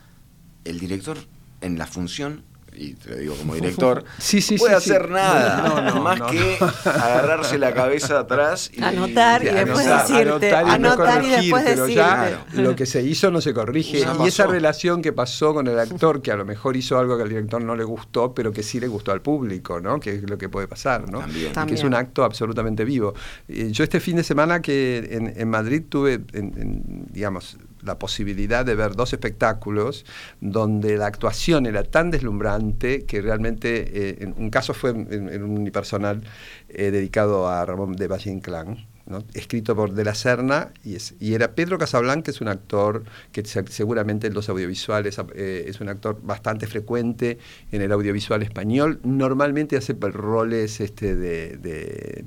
el 0.65 0.79
director 0.79 1.19
en 1.61 1.79
la 1.79 1.87
función, 1.87 2.45
y 2.77 2.95
te 2.95 3.11
lo 3.11 3.17
digo 3.17 3.35
como 3.37 3.55
director, 3.55 4.05
Sí, 4.19 4.41
sí, 4.41 4.55
no 4.55 4.59
puede 4.61 4.81
sí, 4.81 4.85
sí. 4.85 4.91
hacer 4.91 5.11
nada, 5.11 5.69
No, 5.69 5.81
no, 5.83 6.03
más 6.03 6.19
no, 6.19 6.27
que 6.27 6.59
agarrarse 6.85 7.59
la 7.59 7.73
cabeza 7.75 8.21
atrás 8.21 8.71
y 8.73 8.83
Anotar 8.83 9.43
y 9.45 9.49
Sí, 9.49 9.55
después 9.55 9.87
anotar- 9.87 10.07
decirte, 10.07 10.55
anotar 10.55 10.63
y 10.63 10.67
no 10.67 10.93
anotar 10.93 11.09
y 11.25 11.27
corregir, 11.29 11.41
después 11.43 11.65
pero 11.65 11.83
decirte. 11.87 11.95
ya 11.95 12.47
lo 12.63 12.77
que 12.77 12.87
se 12.87 13.03
hizo 13.03 13.31
no 13.31 13.41
se 13.41 13.55
corrige. 13.55 14.01
Ya 14.01 14.17
y 14.23 14.29
esa 14.29 14.47
relación 14.47 15.03
que 15.03 15.13
pasó 15.13 15.55
con 15.55 15.67
el 15.67 15.79
actor, 15.79 16.23
que 16.23 16.33
a 16.33 16.37
lo 16.37 16.45
mejor 16.45 16.77
hizo 16.77 16.99
algo 16.99 17.17
que 17.17 17.23
al 17.23 17.29
director 17.29 17.63
no 17.63 17.75
le 17.77 17.85
gustó, 17.85 18.35
pero 18.35 18.53
que 18.53 18.63
sí 18.63 18.81
le 18.81 18.89
gustó 18.89 19.13
al 19.13 19.23
público, 19.23 19.81
¿no? 19.81 19.99
Que 20.01 20.15
es 20.17 20.29
lo 20.29 20.37
que 20.39 20.49
puede 20.49 20.69
pasar, 20.69 21.11
¿no? 21.11 21.21
También. 21.21 21.53
Y 21.57 21.67
que 21.67 21.75
es 21.75 21.85
un 21.85 21.95
acto 21.95 22.25
absolutamente 22.25 22.85
vivo. 22.85 23.15
Eh, 23.49 23.69
yo 23.73 23.85
este 23.85 24.01
fin 24.01 24.17
de 24.17 24.25
semana 24.25 24.61
que 24.61 25.09
en, 25.11 25.33
en 25.37 25.49
Madrid 25.49 25.83
tuve, 25.89 26.15
en- 26.33 26.53
en, 26.57 27.07
digamos, 27.11 27.57
la 27.87 27.99
posibilidad 27.99 28.65
de 28.67 28.75
ver 28.75 28.95
dos 28.97 29.13
espectáculos 29.13 30.05
donde 30.41 30.97
la 30.99 31.07
actuación 31.07 31.67
era 31.67 31.83
tan 31.85 32.11
deslumbrante 32.11 33.05
que 33.05 33.23
realmente, 33.23 34.11
eh, 34.11 34.17
en 34.21 34.35
un 34.37 34.51
caso 34.51 34.75
fue 34.75 34.91
en, 34.91 35.09
en 35.11 35.43
un 35.43 35.51
unipersonal 35.59 36.23
eh, 36.69 36.91
dedicado 36.91 37.49
a 37.49 37.65
Ramón 37.65 37.95
de 37.97 38.09
Valle 38.09 38.31
Inclán, 38.31 38.87
¿no? 39.07 39.23
escrito 39.35 39.77
por 39.77 39.93
De 39.93 40.05
la 40.05 40.15
Serna, 40.17 40.73
y, 40.85 40.97
es- 40.97 41.15
y 41.21 41.35
era 41.35 41.55
Pedro 41.55 41.79
Casablanca, 41.79 42.25
que 42.25 42.31
es 42.33 42.41
un 42.41 42.49
actor 42.49 43.05
que 43.31 43.45
se- 43.45 43.65
seguramente 43.69 44.27
en 44.27 44.35
los 44.35 44.49
audiovisuales 44.49 45.17
eh, 45.35 45.65
es 45.69 45.81
un 45.81 45.89
actor 45.89 46.19
bastante 46.23 46.67
frecuente 46.67 47.39
en 47.71 47.83
el 47.83 47.93
audiovisual 47.93 48.43
español. 48.43 48.99
Normalmente 49.05 49.77
hace 49.77 49.95
roles 50.01 50.81
este, 50.81 51.15
de, 51.15 51.57
de- 51.59 52.25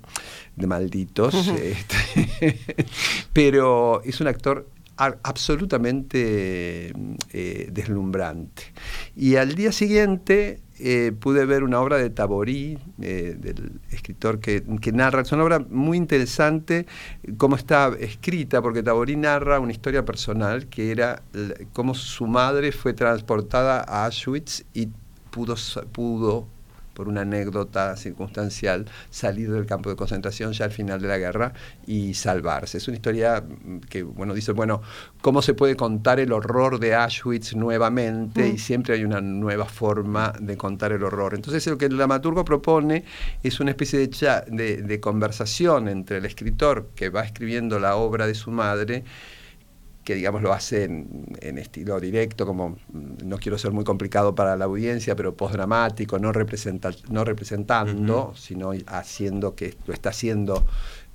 de 0.56 0.68
malditos, 0.68 1.36
este, 1.50 2.58
pero 3.34 4.02
es 4.04 4.20
un 4.22 4.28
actor 4.28 4.68
absolutamente 5.00 6.94
eh, 7.32 7.70
deslumbrante. 7.72 8.64
Y 9.16 9.38
al 9.38 9.56
día 9.56 9.72
siguiente 9.72 10.60
eh, 10.80 11.14
pude 11.18 11.46
ver 11.46 11.64
una 11.64 11.80
obra 11.80 11.98
de 11.98 12.10
Taborí, 12.10 12.78
eh, 13.02 13.36
del 13.38 13.80
escritor 13.92 14.40
que, 14.40 14.64
que 14.82 14.92
narra, 14.92 15.22
es 15.22 15.32
una 15.32 15.44
obra 15.44 15.60
muy 15.60 15.98
interesante, 15.98 16.86
cómo 17.38 17.56
está 17.56 17.94
escrita, 18.00 18.62
porque 18.62 18.84
Taborí 18.84 19.16
narra 19.16 19.60
una 19.60 19.72
historia 19.72 20.04
personal 20.04 20.68
que 20.68 20.92
era 20.92 21.22
cómo 21.74 21.94
su 21.96 22.28
madre 22.28 22.72
fue 22.72 22.94
transportada 22.94 23.84
a 23.88 24.06
Auschwitz 24.06 24.66
y 24.74 24.90
pudo, 25.32 25.56
pudo 25.92 26.48
por 27.00 27.08
una 27.08 27.22
anécdota 27.22 27.96
circunstancial, 27.96 28.86
salir 29.10 29.50
del 29.50 29.66
campo 29.66 29.90
de 29.90 29.96
concentración 29.96 30.52
ya 30.52 30.66
al 30.66 30.72
final 30.72 31.00
de 31.00 31.08
la 31.08 31.18
guerra 31.18 31.54
y 31.88 32.14
salvarse. 32.14 32.78
Es 32.78 32.90
una 32.90 32.98
historia 32.98 33.42
que, 33.90 34.04
bueno, 34.04 34.34
dice, 34.34 34.52
bueno, 34.52 34.82
¿cómo 35.22 35.42
se 35.42 35.54
puede 35.54 35.78
contar 35.78 36.20
el 36.20 36.34
horror 36.34 36.78
de 36.78 36.96
Auschwitz 36.96 37.56
nuevamente? 37.56 38.50
Y 38.50 38.58
siempre 38.58 38.96
hay 38.96 39.06
una 39.06 39.22
nueva 39.22 39.64
forma 39.64 40.34
de 40.42 40.58
contar 40.58 40.92
el 40.92 41.02
horror. 41.02 41.36
Entonces, 41.36 41.66
lo 41.68 41.78
que 41.78 41.86
el 41.86 41.96
dramaturgo 41.96 42.44
propone 42.44 43.06
es 43.44 43.62
una 43.62 43.72
especie 43.72 44.00
de, 44.00 44.82
de 44.84 45.00
conversación 45.00 45.88
entre 45.88 46.18
el 46.18 46.26
escritor 46.26 46.90
que 46.98 47.10
va 47.10 47.22
escribiendo 47.22 47.80
la 47.80 47.96
obra 47.96 48.28
de 48.28 48.36
su 48.36 48.52
madre 48.52 49.06
que 50.10 50.16
digamos 50.16 50.42
lo 50.42 50.52
hace 50.54 50.86
en, 50.86 51.58
estilo 51.60 52.00
directo, 52.00 52.44
como 52.44 52.70
mm, 52.70 53.28
no 53.28 53.38
quiero 53.38 53.60
ser 53.60 53.72
muy 53.72 53.84
complicado 53.84 54.34
para 54.34 54.58
la 54.58 54.66
audiencia, 54.66 55.16
pero 55.16 55.36
postdramático, 55.36 56.18
no, 56.18 56.32
representa, 56.32 56.90
no 57.12 57.24
representando, 57.24 58.34
sino 58.36 58.72
haciendo 58.88 59.54
que 59.54 59.76
lo 59.86 59.94
está 59.94 60.10
haciendo, 60.10 60.66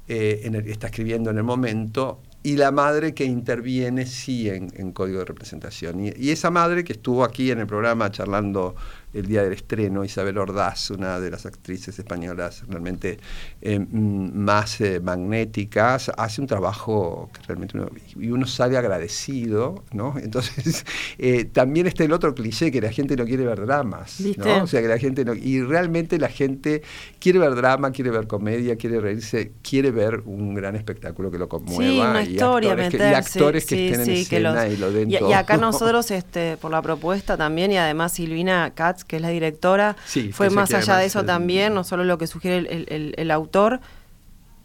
eh, 0.07 0.43
en 0.45 0.55
está 0.55 0.87
escribiendo 0.87 1.31
en 1.31 1.39
el 1.39 1.43
momento, 1.43 2.21
y 2.45 2.55
la 2.55 2.71
madre 2.71 3.15
que 3.15 3.25
interviene 3.25 4.07
sí 4.07 4.49
en, 4.49 4.93
código 4.93 5.19
de 5.19 5.25
representación. 5.25 5.99
y, 5.99 6.31
esa 6.31 6.53
madre 6.53 6.85
que 6.85 6.93
estuvo 6.93 7.25
aquí 7.25 7.51
en 7.51 7.59
el 7.59 7.67
programa 7.67 8.13
charlando 8.13 8.77
el 9.15 9.27
día 9.27 9.43
del 9.43 9.53
estreno, 9.53 10.05
Isabel 10.05 10.37
Ordaz, 10.39 10.91
una 10.91 11.21
de 11.21 11.31
las 11.31 11.47
actrices 11.47 11.99
españolas 11.99 12.65
realmente 12.69 13.19
eh, 13.63 13.79
mm, 13.79 14.37
más 14.37 14.81
eh, 14.81 15.01
magnéticas, 15.01 16.11
hace 16.17 16.41
un 16.41 16.47
trabajo 16.47 17.31
que 17.33 17.41
realmente 17.47 17.79
uno, 17.79 17.89
y 18.17 18.31
uno 18.31 18.47
sale 18.47 18.77
agradecido, 18.77 19.85
¿no? 19.93 20.15
Entonces, 20.23 20.85
eh, 21.19 21.45
también 21.45 21.87
está 21.87 22.05
el 22.05 22.13
otro 22.13 22.35
cliché, 22.35 22.71
que 22.71 22.81
la 22.81 22.91
gente 22.91 23.17
no 23.17 23.25
quiere 23.25 23.45
ver 23.45 23.65
dramas, 23.65 24.21
¿no? 24.37 24.65
O 24.65 24.67
sea, 24.67 24.83
que 24.83 24.89
la 24.89 24.99
gente 24.99 25.25
no, 25.25 25.35
y 25.35 25.63
realmente 25.63 26.19
la 26.19 26.29
gente 26.29 26.83
quiere 27.21 27.39
ver 27.39 27.55
drama, 27.55 27.93
quiere 27.93 28.11
ver 28.11 28.27
comedia, 28.27 28.77
quiere 28.77 29.01
reírse, 29.01 29.53
quiere 29.63 29.91
ver 29.91 30.23
un 30.27 30.55
gran 30.55 30.75
espectáculo 30.75 31.31
que 31.31 31.39
lo 31.39 31.49
conmueva. 31.49 32.23
y 32.23 32.39
actores, 32.39 32.91
que, 32.91 32.97
y 32.97 33.01
actores 33.01 33.67
que 33.67 33.87
estén 33.89 34.01
en 34.01 34.11
escena 34.11 34.67
y 34.67 34.77
lo 34.77 34.91
den 34.91 35.11
y, 35.11 35.15
y 35.15 35.33
acá 35.33 35.57
nosotros, 35.57 36.11
este, 36.11 36.57
por 36.57 36.71
la 36.71 36.83
propuesta 36.83 37.37
también, 37.37 37.71
y 37.71 37.77
además 37.77 38.13
Silvina 38.13 38.73
Katz, 38.75 39.04
que 39.07 39.17
es 39.17 39.23
la 39.23 39.29
directora, 39.29 39.97
fue 40.33 40.51
más 40.51 40.73
allá 40.73 40.97
de 40.97 41.07
eso 41.07 41.25
también, 41.25 41.75
no 41.75 41.85
solo 41.85 42.05
lo 42.05 42.19
que 42.19 42.27
sugiere 42.27 42.85
el, 43.17 43.31
autor, 43.31 43.81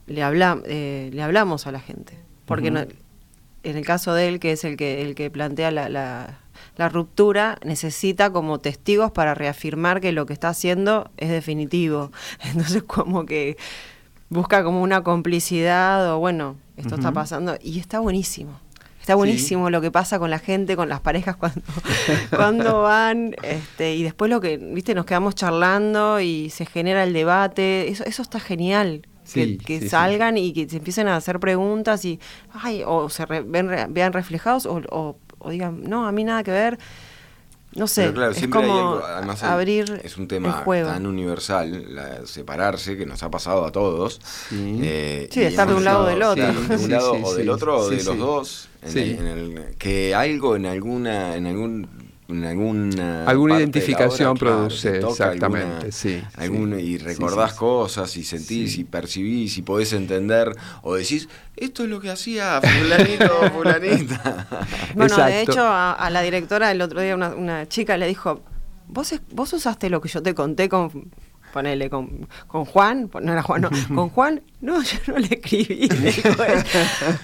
le, 0.08 0.24
habla, 0.24 0.62
eh, 0.66 1.10
le 1.14 1.22
hablamos 1.22 1.68
a 1.68 1.72
la 1.72 1.80
gente. 1.80 2.18
Porque 2.46 2.68
en 2.70 3.78
el 3.78 3.86
caso 3.86 4.14
de 4.14 4.28
él, 4.28 4.40
que 4.40 4.52
es 4.54 4.64
el 4.64 4.78
que, 4.78 5.02
el 5.02 5.16
que 5.16 5.30
plantea 5.30 5.72
la, 5.72 5.90
la, 5.90 6.90
ruptura, 6.90 7.58
necesita 7.64 8.32
como 8.32 8.60
testigos 8.60 9.12
para 9.12 9.36
reafirmar 9.36 10.02
que 10.02 10.12
lo 10.12 10.26
que 10.26 10.34
está 10.34 10.50
haciendo 10.50 11.12
es 11.18 11.30
definitivo. 11.30 12.12
Entonces 12.44 12.84
como 12.84 13.26
que 13.26 13.58
busca 14.30 14.64
como 14.64 14.82
una 14.82 15.04
complicidad 15.04 16.14
o 16.14 16.20
bueno, 16.20 16.56
esto 16.78 16.96
está 16.96 17.12
pasando 17.12 17.58
y 17.62 17.80
está 17.80 18.00
buenísimo. 18.00 18.60
Está 19.10 19.16
buenísimo 19.16 19.72
lo 19.72 19.82
que 19.82 19.90
pasa 19.90 20.20
con 20.20 20.30
la 20.30 20.38
gente, 20.38 20.76
con 20.76 20.88
las 20.88 21.02
parejas 21.02 21.36
cuando, 21.36 21.64
cuando 22.30 22.84
van, 22.84 23.36
este, 23.42 23.96
y 23.96 24.04
después 24.04 24.30
lo 24.30 24.40
que, 24.40 24.58
viste, 24.58 24.94
nos 24.94 25.08
quedamos 25.08 25.34
charlando 25.34 26.20
y 26.20 26.52
se 26.52 26.68
genera 26.68 27.04
el 27.04 27.12
debate, 27.12 27.90
eso, 27.90 28.04
eso 28.04 28.22
está 28.22 28.40
genial. 28.40 29.08
que, 29.34 29.90
salgan 29.90 30.38
y 30.38 30.54
que 30.54 30.70
se 30.70 30.78
empiecen 30.78 31.08
a 31.08 31.16
hacer 31.16 31.40
preguntas 31.40 32.06
y 32.06 32.20
ay, 32.54 32.84
o 32.86 33.10
se 33.10 33.26
vean 33.26 34.14
reflejados 34.14 34.68
o, 34.68 34.80
o, 35.40 35.50
digan, 35.50 35.82
no, 35.90 36.06
a 36.06 36.12
mí 36.12 36.24
nada 36.24 36.44
que 36.44 36.52
ver. 36.52 36.78
No 37.76 37.88
sé, 37.88 38.12
es 38.36 38.48
como 38.48 39.00
además 39.06 39.44
abrir 39.44 40.02
es 40.04 40.18
un 40.18 40.28
tema 40.28 40.64
tan 40.66 41.06
universal, 41.06 42.24
separarse, 42.26 42.98
que 42.98 43.06
nos 43.06 43.22
ha 43.22 43.30
pasado 43.30 43.64
a 43.66 43.72
todos. 43.72 44.20
Sí, 44.50 44.80
eh, 44.82 45.30
estar 45.32 45.68
de 45.68 45.76
un 45.76 45.84
lado 45.84 46.04
o 46.06 46.08
del 46.08 46.24
otro. 46.24 46.52
de 46.52 46.76
un 46.78 46.90
lado 46.90 47.14
o 47.14 47.34
del 47.36 47.50
otro, 47.50 47.78
o 47.78 47.90
de 47.90 48.04
los 48.04 48.18
dos. 48.18 48.70
En 48.82 49.28
el, 49.28 49.76
que 49.78 50.16
algo 50.16 50.56
en 50.56 50.66
alguna, 50.66 51.36
en 51.36 51.46
algún 51.46 52.09
alguna 52.30 53.26
alguna 53.26 53.58
identificación 53.58 54.38
produce 54.38 55.00
exactamente 55.00 55.92
sí, 55.92 56.22
y 56.80 56.98
recordás 56.98 57.54
cosas 57.54 58.16
y 58.18 58.24
sentís 58.24 58.78
y 58.78 58.84
percibís 58.84 59.58
y 59.58 59.62
podés 59.62 59.94
entender 59.94 60.56
o 60.84 60.96
decís 60.96 61.28
esto 61.56 61.84
es 61.84 61.90
lo 61.90 62.00
que 62.00 62.12
hacía 62.12 62.62
fulanito 62.62 63.40
o 63.42 63.50
fulanita 63.50 64.48
bueno 64.96 65.18
de 65.18 65.42
hecho 65.42 65.64
a, 65.64 66.10
la 66.12 66.22
directora 66.22 66.72
el 66.72 66.82
otro 66.82 67.02
día 67.02 67.16
una, 67.16 67.30
una 67.30 67.68
chica 67.68 67.98
le 67.98 68.08
dijo 68.08 68.42
vos 68.88 69.14
vos 69.32 69.54
usaste 69.54 69.90
lo 69.90 70.02
que 70.02 70.10
yo 70.10 70.22
te 70.22 70.36
conté 70.36 70.70
con 70.70 71.12
ponele 71.52 71.90
con, 71.90 72.28
con 72.48 72.66
Juan, 72.66 73.10
no 73.22 73.32
era 73.32 73.42
Juan, 73.42 73.62
no, 73.62 73.70
con 73.96 74.10
Juan, 74.10 74.42
no, 74.62 74.84
yo 74.84 74.98
no 75.08 75.18
le 75.18 75.28
escribí. 75.28 75.88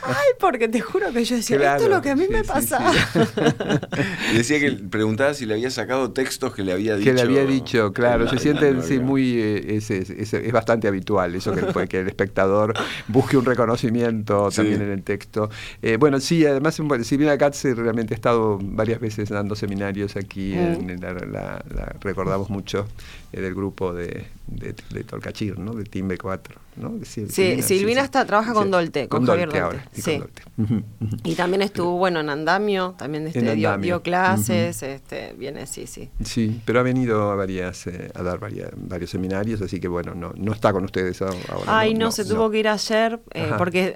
Ay, 0.04 0.30
porque 0.39 0.69
te 0.69 0.80
juro 0.80 1.12
que 1.12 1.26
yo 1.26 1.36
decía, 1.36 1.74
esto 1.74 1.84
es 1.84 1.89
lo 1.89 2.02
que 2.02 2.12
a 2.12 2.15
mí 2.15 2.28
me 2.30 2.45
pasa. 2.45 2.80
decía 4.34 4.60
que 4.62 4.71
preguntaba 4.71 5.34
si 5.34 5.45
le 5.45 5.56
había 5.56 5.69
sacado 5.69 6.12
textos 6.12 6.54
que 6.54 6.63
le 6.63 6.71
había 6.71 6.95
dicho. 6.95 7.10
Que 7.10 7.13
le 7.13 7.21
había 7.21 7.45
dicho, 7.45 7.91
claro, 7.91 8.30
se 8.30 8.39
siente 8.39 8.82
sí, 8.84 9.00
muy, 9.00 9.38
eh, 9.38 9.76
es, 9.76 9.91
es, 9.91 10.52
bastante 10.54 10.88
habitual 10.88 11.36
eso 11.36 11.54
que, 11.54 11.88
que, 11.88 12.00
el 12.00 12.08
espectador 12.08 12.74
busque 13.10 13.36
un 13.36 13.43
reconocimiento 13.43 14.50
también 14.50 14.82
en 14.82 14.91
el 14.91 15.04
texto. 15.04 15.50
Eh, 15.82 15.98
bueno, 15.98 16.21
sí, 16.21 16.45
además 16.45 16.80
Silvina 17.04 17.38
Katz 17.38 17.65
realmente 17.65 18.13
ha 18.13 18.15
estado 18.15 18.60
varias 18.62 19.02
veces 19.02 19.28
dando 19.28 19.56
seminarios 19.56 20.15
aquí, 20.15 20.54
mm. 20.54 20.89
en, 20.89 21.02
la, 21.02 21.65
recordamos 22.00 22.50
mucho 22.50 22.88
eh, 23.34 23.41
del 23.41 23.54
grupo 23.54 23.93
de, 23.93 24.28
de, 24.48 24.74
de 24.91 25.04
Tolcachir, 25.04 25.60
¿no? 25.60 25.74
del 25.74 25.89
Team 25.89 26.08
B4. 26.08 26.64
¿No? 26.77 26.99
Sí, 27.03 27.27
Silvina, 27.61 28.01
está, 28.01 28.25
trabaja 28.25 28.53
con 28.53 28.71
Dolte, 28.71 29.07
con, 29.07 29.25
Javier 29.25 29.51
Dolte. 29.51 29.81
sí. 29.93 30.21
Y 31.23 31.35
también 31.35 31.61
estuvo, 31.61 31.97
bueno, 31.97 32.19
en 32.19 32.29
Andamio, 32.29 32.95
también 32.97 33.27
este, 33.27 33.55
dio, 33.55 34.01
clases, 34.01 34.81
este, 34.83 35.33
viene, 35.38 35.67
sí, 35.67 35.88
sí. 35.88 36.09
Sí, 36.23 36.61
pero 36.65 36.79
ha 36.79 36.83
venido 36.83 37.31
a, 37.31 37.35
varias, 37.35 37.88
eh, 37.88 38.11
a 38.13 38.23
dar 38.23 38.39
varios 38.39 39.09
seminarios, 39.09 39.61
así 39.61 39.79
que 39.79 39.88
bueno, 39.88 40.13
no, 40.15 40.33
no 40.35 40.53
está 40.53 40.71
con 40.73 40.83
ustedes 40.83 41.21
ahora. 41.21 41.35
Ay, 41.67 41.93
no, 41.93 42.11
se 42.11 42.25
tuvo 42.25 42.49
que 42.49 42.59
ir 42.59 42.67
ayer, 42.67 43.19
eh, 43.31 43.51
porque 43.57 43.95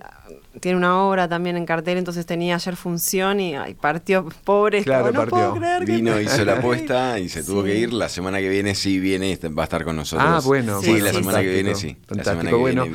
tiene 0.60 0.78
una 0.78 1.04
obra 1.04 1.28
también 1.28 1.58
en 1.58 1.66
cartel, 1.66 1.98
entonces 1.98 2.26
tenía 2.26 2.56
ayer 2.56 2.76
función 2.76 3.40
y 3.40 3.56
partió 3.80 4.28
pobre. 4.44 4.84
Claro, 4.84 5.12
no 5.12 5.26
Puedo 5.28 5.56
creer 5.56 5.86
Vino, 5.86 6.20
hizo 6.20 6.44
la 6.46 6.54
apuesta 6.58 7.20
y 7.20 7.30
se 7.30 7.44
tuvo 7.44 7.64
que 7.64 7.78
ir. 7.78 7.94
La 7.94 8.10
semana 8.10 8.40
que 8.40 8.50
viene 8.50 8.76
sí 8.76 9.00
viene, 9.00 9.38
va 9.58 9.64
a 9.64 9.66
estar 9.66 9.84
con 9.84 9.96
nosotros. 9.96 10.28
Ah, 10.30 10.42
bueno. 10.44 10.82
Sí, 10.82 11.00
la 11.00 11.14
semana 11.14 11.42
que 11.42 11.50
viene 11.50 11.76
sí. 11.76 11.98
Fantástico, 12.08 12.58
bueno. 12.58 12.86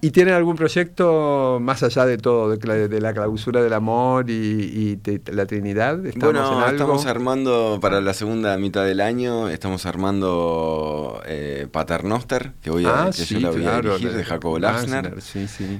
¿Y 0.00 0.10
tienen 0.10 0.34
algún 0.34 0.56
proyecto 0.56 1.58
más 1.60 1.82
allá 1.82 2.06
de 2.06 2.18
todo, 2.18 2.56
de, 2.56 3.00
la 3.00 3.12
clausura 3.12 3.62
del 3.62 3.72
amor 3.72 4.30
y, 4.30 4.98
la 5.32 5.46
Trinidad? 5.46 5.98
bueno, 6.16 6.66
estamos 6.66 7.06
armando 7.06 7.78
para 7.80 8.00
la 8.00 8.14
segunda 8.14 8.56
mitad 8.58 8.84
del 8.84 9.00
año, 9.00 9.48
estamos 9.48 9.86
armando 9.86 11.22
eh, 11.26 11.66
Paternoster, 11.70 12.52
que, 12.62 12.70
voy 12.70 12.86
a, 12.86 13.04
ah, 13.04 13.10
que 13.10 13.24
yo 13.24 13.40
lo 13.40 13.52
voy 13.52 13.64
a 13.64 13.80
dirigir, 13.80 14.12
de 14.12 14.24
Jacobo 14.24 14.58
Lachner, 14.58 15.14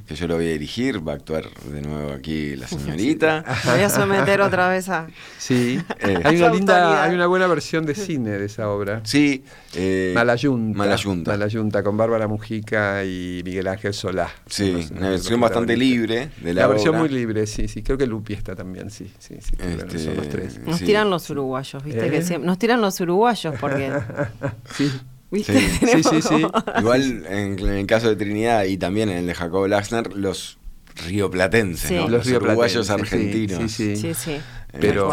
que 0.07 0.15
yo 0.15 0.27
lo 0.27 0.37
voy 0.37 0.47
a 0.47 0.53
dirigir, 0.53 1.07
va 1.07 1.13
a 1.13 1.17
actuar 1.23 1.49
de 1.73 1.83
nuevo 1.83 2.13
aquí 2.13 2.57
la 2.57 2.67
señorita. 2.67 3.45
voy 3.65 3.81
a 3.81 3.89
someter 3.89 4.41
otra 4.41 4.69
vez 4.69 4.89
a... 4.89 5.07
Sí, 5.39 5.81
eh, 6.01 6.21
hay 6.25 6.37
una 6.37 6.51
linda, 6.51 7.05
hay 7.05 7.15
una 7.15 7.27
buena 7.27 7.47
versión 7.47 7.87
de 7.87 7.95
cine 7.95 8.31
de 8.31 8.47
esa 8.47 8.69
obra. 8.69 9.01
Sí. 9.05 9.45
Eh, 9.75 10.13
Malayunta. 10.15 10.79
Malayunta. 10.79 11.31
Malayunta, 11.33 11.83
con 11.83 11.97
Bárbara 11.97 12.29
Mujica 12.29 13.05
y 13.05 13.43
Miguel 13.45 13.69
Ángel 13.69 13.95
Solá. 13.95 14.31
Sí, 14.47 14.89
una 14.97 15.11
versión 15.11 15.41
bastante 15.41 15.77
libre 15.77 16.31
de 16.41 16.55
la, 16.55 16.63
la 16.63 16.67
versión 16.69 16.97
muy 16.97 17.09
libre, 17.09 17.47
sí, 17.47 17.69
sí. 17.69 17.83
Creo 17.83 17.97
que 17.97 18.07
Lupi 18.07 18.35
está 18.35 18.55
también, 18.55 18.91
sí, 18.91 19.13
sí, 19.19 19.37
sí. 19.41 19.55
Este, 19.59 19.99
son 19.99 20.17
los 20.17 20.29
tres. 20.29 20.61
Nos 20.61 20.81
tiran 20.81 21.11
los 21.11 21.29
uruguayos, 21.31 21.83
¿viste? 21.85 22.11
Que 22.11 22.19
¿Eh? 22.19 22.23
siempre, 22.23 22.47
nos 22.47 22.59
tiran 22.59 22.81
los 22.81 23.01
uruguayos 23.01 23.55
porque... 23.61 23.93
sí. 24.75 24.91
¿Viste? 25.33 25.59
Sí, 25.59 26.03
sí, 26.03 26.21
sí, 26.21 26.47
Igual 26.79 27.25
en, 27.27 27.59
el 27.59 27.87
caso 27.87 28.11
de 28.11 28.17
Trinidad 28.17 28.65
y 28.65 28.77
también 28.77 29.09
en 29.09 29.17
el 29.17 29.27
de 29.27 29.35
Jacobo 29.35 29.67
Laxner, 29.67 30.15
los 30.15 30.59
rioplatenses, 31.07 31.91
¿no? 31.91 32.09
los, 32.09 32.27
los 32.27 32.43
uruguayos 32.43 32.91
argentinos. 32.91 33.71
Sí, 33.73 33.97
sí, 33.97 34.15
sí. 34.15 34.41
Pero, 34.81 35.11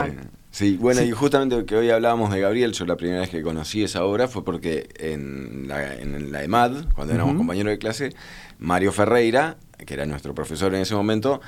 Sí, 0.52 0.78
bueno, 0.78 1.04
y 1.04 1.12
justamente 1.12 1.64
que 1.66 1.76
hoy 1.76 1.92
hablábamos 1.92 2.32
de 2.32 2.40
Gabriel, 2.40 2.74
yo 2.74 2.86
la 2.86 2.98
primera 2.98 3.22
vez 3.22 3.30
que 3.30 3.44
conocí 3.44 3.84
esa 3.84 4.04
obra 4.04 4.28
fue 4.28 4.44
porque 4.44 4.90
en 4.98 5.68
la, 5.68 5.94
en 5.94 6.32
la 6.32 6.44
EMAD, 6.44 6.92
cuando 6.96 7.14
éramos 7.14 7.36
compañeros 7.36 7.70
de 7.70 7.78
clase, 7.78 8.10
Mario 8.58 8.92
Ferreira, 8.92 9.58
que 9.86 9.94
era 9.94 10.08
nuestro 10.08 10.34
profesor 10.34 10.74
en 10.74 10.82
ese 10.82 10.96
momento, 10.96 11.40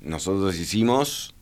nosotros 0.00 0.58
hicimos, 0.58 1.34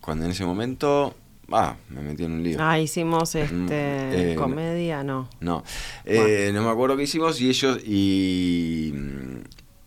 cuando 0.00 0.24
en 0.24 0.30
ese 0.30 0.44
momento, 0.44 1.16
ah, 1.50 1.74
me 1.88 2.00
metí 2.00 2.24
en 2.24 2.32
un 2.32 2.42
lío. 2.44 2.58
Ah, 2.60 2.78
hicimos 2.78 3.34
mm, 3.34 3.38
este, 3.38 4.32
eh, 4.32 4.34
comedia, 4.36 5.02
no. 5.02 5.28
No, 5.40 5.64
eh, 6.04 6.52
no 6.54 6.62
me 6.62 6.70
acuerdo 6.70 6.96
qué 6.96 7.02
hicimos 7.02 7.40
y 7.40 7.48
ellos, 7.48 7.80
y... 7.84 8.94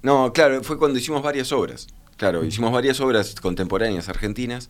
No, 0.03 0.31
claro, 0.33 0.61
fue 0.63 0.77
cuando 0.77 0.99
hicimos 0.99 1.23
varias 1.23 1.51
obras. 1.51 1.87
Claro, 2.17 2.45
hicimos 2.45 2.71
varias 2.71 2.99
obras 2.99 3.33
contemporáneas 3.41 4.07
argentinas, 4.09 4.69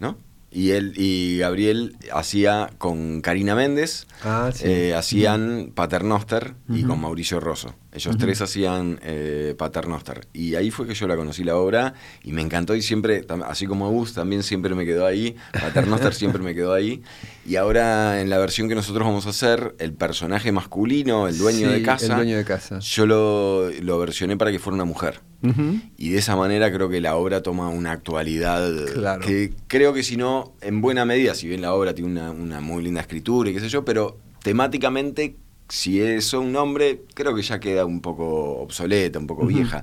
¿no? 0.00 0.16
Y 0.50 0.70
él 0.72 0.92
y 0.96 1.38
Gabriel 1.38 1.96
hacía 2.12 2.70
con 2.78 3.20
Karina 3.22 3.54
Méndez, 3.54 4.06
Ah, 4.22 4.50
sí. 4.52 4.64
eh, 4.66 4.94
hacían 4.94 5.72
Paternoster 5.74 6.54
y 6.68 6.82
con 6.82 7.00
Mauricio 7.00 7.38
Rosso. 7.40 7.74
Ellos 7.94 8.16
tres 8.16 8.40
hacían 8.40 8.98
eh, 9.02 9.54
Paternoster. 9.58 10.26
Y 10.32 10.54
ahí 10.54 10.70
fue 10.70 10.86
que 10.86 10.94
yo 10.94 11.06
la 11.06 11.14
conocí 11.14 11.44
la 11.44 11.56
obra 11.56 11.92
y 12.24 12.32
me 12.32 12.40
encantó 12.40 12.74
y 12.74 12.80
siempre, 12.80 13.24
así 13.46 13.66
como 13.66 13.90
Gus, 13.90 14.14
también 14.14 14.42
siempre 14.42 14.74
me 14.74 14.86
quedó 14.86 15.04
ahí. 15.04 15.36
Paternoster 15.52 16.14
siempre 16.14 16.42
me 16.42 16.54
quedó 16.54 16.72
ahí. 16.72 17.02
Y 17.46 17.56
ahora 17.56 18.20
en 18.22 18.30
la 18.30 18.38
versión 18.38 18.66
que 18.68 18.74
nosotros 18.74 19.06
vamos 19.06 19.26
a 19.26 19.30
hacer, 19.30 19.74
el 19.78 19.92
personaje 19.92 20.52
masculino, 20.52 21.28
el 21.28 21.36
dueño 21.36 21.68
Sí, 21.68 21.74
de 21.74 21.82
casa, 21.82 22.06
el 22.06 22.16
dueño 22.16 22.36
de 22.38 22.44
casa. 22.44 22.78
yo 22.78 23.04
lo, 23.04 23.68
lo 23.82 23.98
versioné 23.98 24.38
para 24.38 24.50
que 24.50 24.58
fuera 24.58 24.74
una 24.74 24.84
mujer. 24.86 25.20
Ujú. 25.42 25.80
Y 25.98 26.10
de 26.10 26.18
esa 26.18 26.34
manera 26.34 26.72
creo 26.72 26.88
que 26.88 27.00
la 27.02 27.16
obra 27.16 27.42
toma 27.42 27.68
una 27.68 27.92
actualidad 27.92 28.70
Claro. 28.94 29.20
que 29.26 29.52
creo 29.66 29.92
que 29.92 30.02
si 30.02 30.16
no, 30.16 30.54
en 30.62 30.80
buena 30.80 31.04
medida, 31.04 31.34
si 31.34 31.46
bien 31.48 31.60
la 31.60 31.74
obra 31.74 31.94
tiene 31.94 32.10
una, 32.12 32.30
una 32.30 32.60
muy 32.62 32.82
linda 32.84 33.00
escritura 33.02 33.50
y 33.50 33.54
qué 33.54 33.60
sé 33.60 33.68
yo, 33.68 33.84
pero 33.84 34.18
temáticamente, 34.42 35.36
si 35.72 36.02
es 36.02 36.34
un 36.34 36.54
hombre, 36.56 37.06
creo 37.14 37.34
que 37.34 37.40
ya 37.40 37.58
queda 37.58 37.86
un 37.86 38.02
poco 38.02 38.58
obsoleta, 38.60 39.18
un 39.18 39.26
poco 39.26 39.46
vieja. 39.46 39.82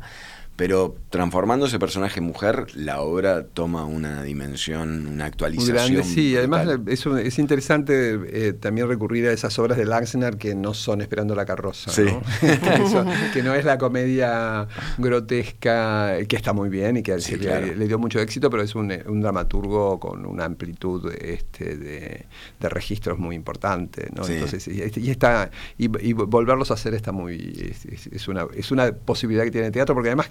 Pero 0.60 0.96
transformando 1.10 1.66
ese 1.68 1.80
personaje 1.80 2.20
en 2.20 2.26
mujer, 2.26 2.68
la 2.76 3.00
obra 3.02 3.46
toma 3.46 3.86
una 3.86 4.22
dimensión, 4.24 5.08
una 5.08 5.14
Muy 5.16 5.22
actualización. 5.24 5.76
grande, 5.78 6.04
sí. 6.04 6.36
Además 6.36 6.68
es, 6.88 7.06
un- 7.06 7.18
es 7.18 7.40
interesante 7.40 8.20
eh, 8.28 8.54
también 8.54 8.88
recurrir 8.90 9.26
a 9.28 9.32
esas 9.32 9.58
obras 9.58 9.78
de 9.78 9.86
Laxner 9.86 10.38
que 10.38 10.56
no 10.56 10.74
son 10.74 11.00
Esperando 11.02 11.34
la 11.34 11.46
carroza, 11.46 11.90
Sí. 11.92 12.04
¿no? 12.04 12.22
que, 13.34 13.42
no 13.42 13.56
es 13.56 13.64
la 13.64 13.78
comedia 13.78 14.68
grotesca, 14.98 16.18
que 16.28 16.36
está 16.36 16.54
muy 16.54 16.70
bien 16.70 16.98
y 16.98 17.04
que 17.04 17.20
Sí, 17.22 17.34
le- 17.34 17.38
claro. 17.40 17.68
le, 17.74 17.88
dio 17.88 17.98
mucho 17.98 18.20
éxito, 18.20 18.50
pero 18.50 18.64
es 18.64 18.76
un, 18.76 18.92
un 19.08 19.22
dramaturgo 19.22 20.00
con 20.00 20.26
una 20.26 20.46
amplitud 20.46 21.12
este, 21.14 21.76
de, 21.78 22.26
de 22.60 22.70
registros 22.70 23.18
muy 23.18 23.36
importante, 23.36 24.10
¿no? 24.16 24.24
Sí. 24.24 24.34
Entonces, 24.34 24.68
y, 24.68 24.82
y 25.00 25.10
está, 25.10 25.52
y, 25.78 25.86
y 26.06 26.14
volverlos 26.14 26.72
a 26.72 26.74
hacer 26.76 26.94
está 26.94 27.12
muy, 27.12 27.72
es- 27.72 28.08
es 28.08 28.28
una, 28.28 28.46
es 28.56 28.72
una 28.72 28.92
posibilidad 28.92 29.44
que 29.46 29.52
tiene 29.52 29.68
el 29.68 29.74
teatro, 29.74 29.96
porque 29.96 30.10
además 30.10 30.30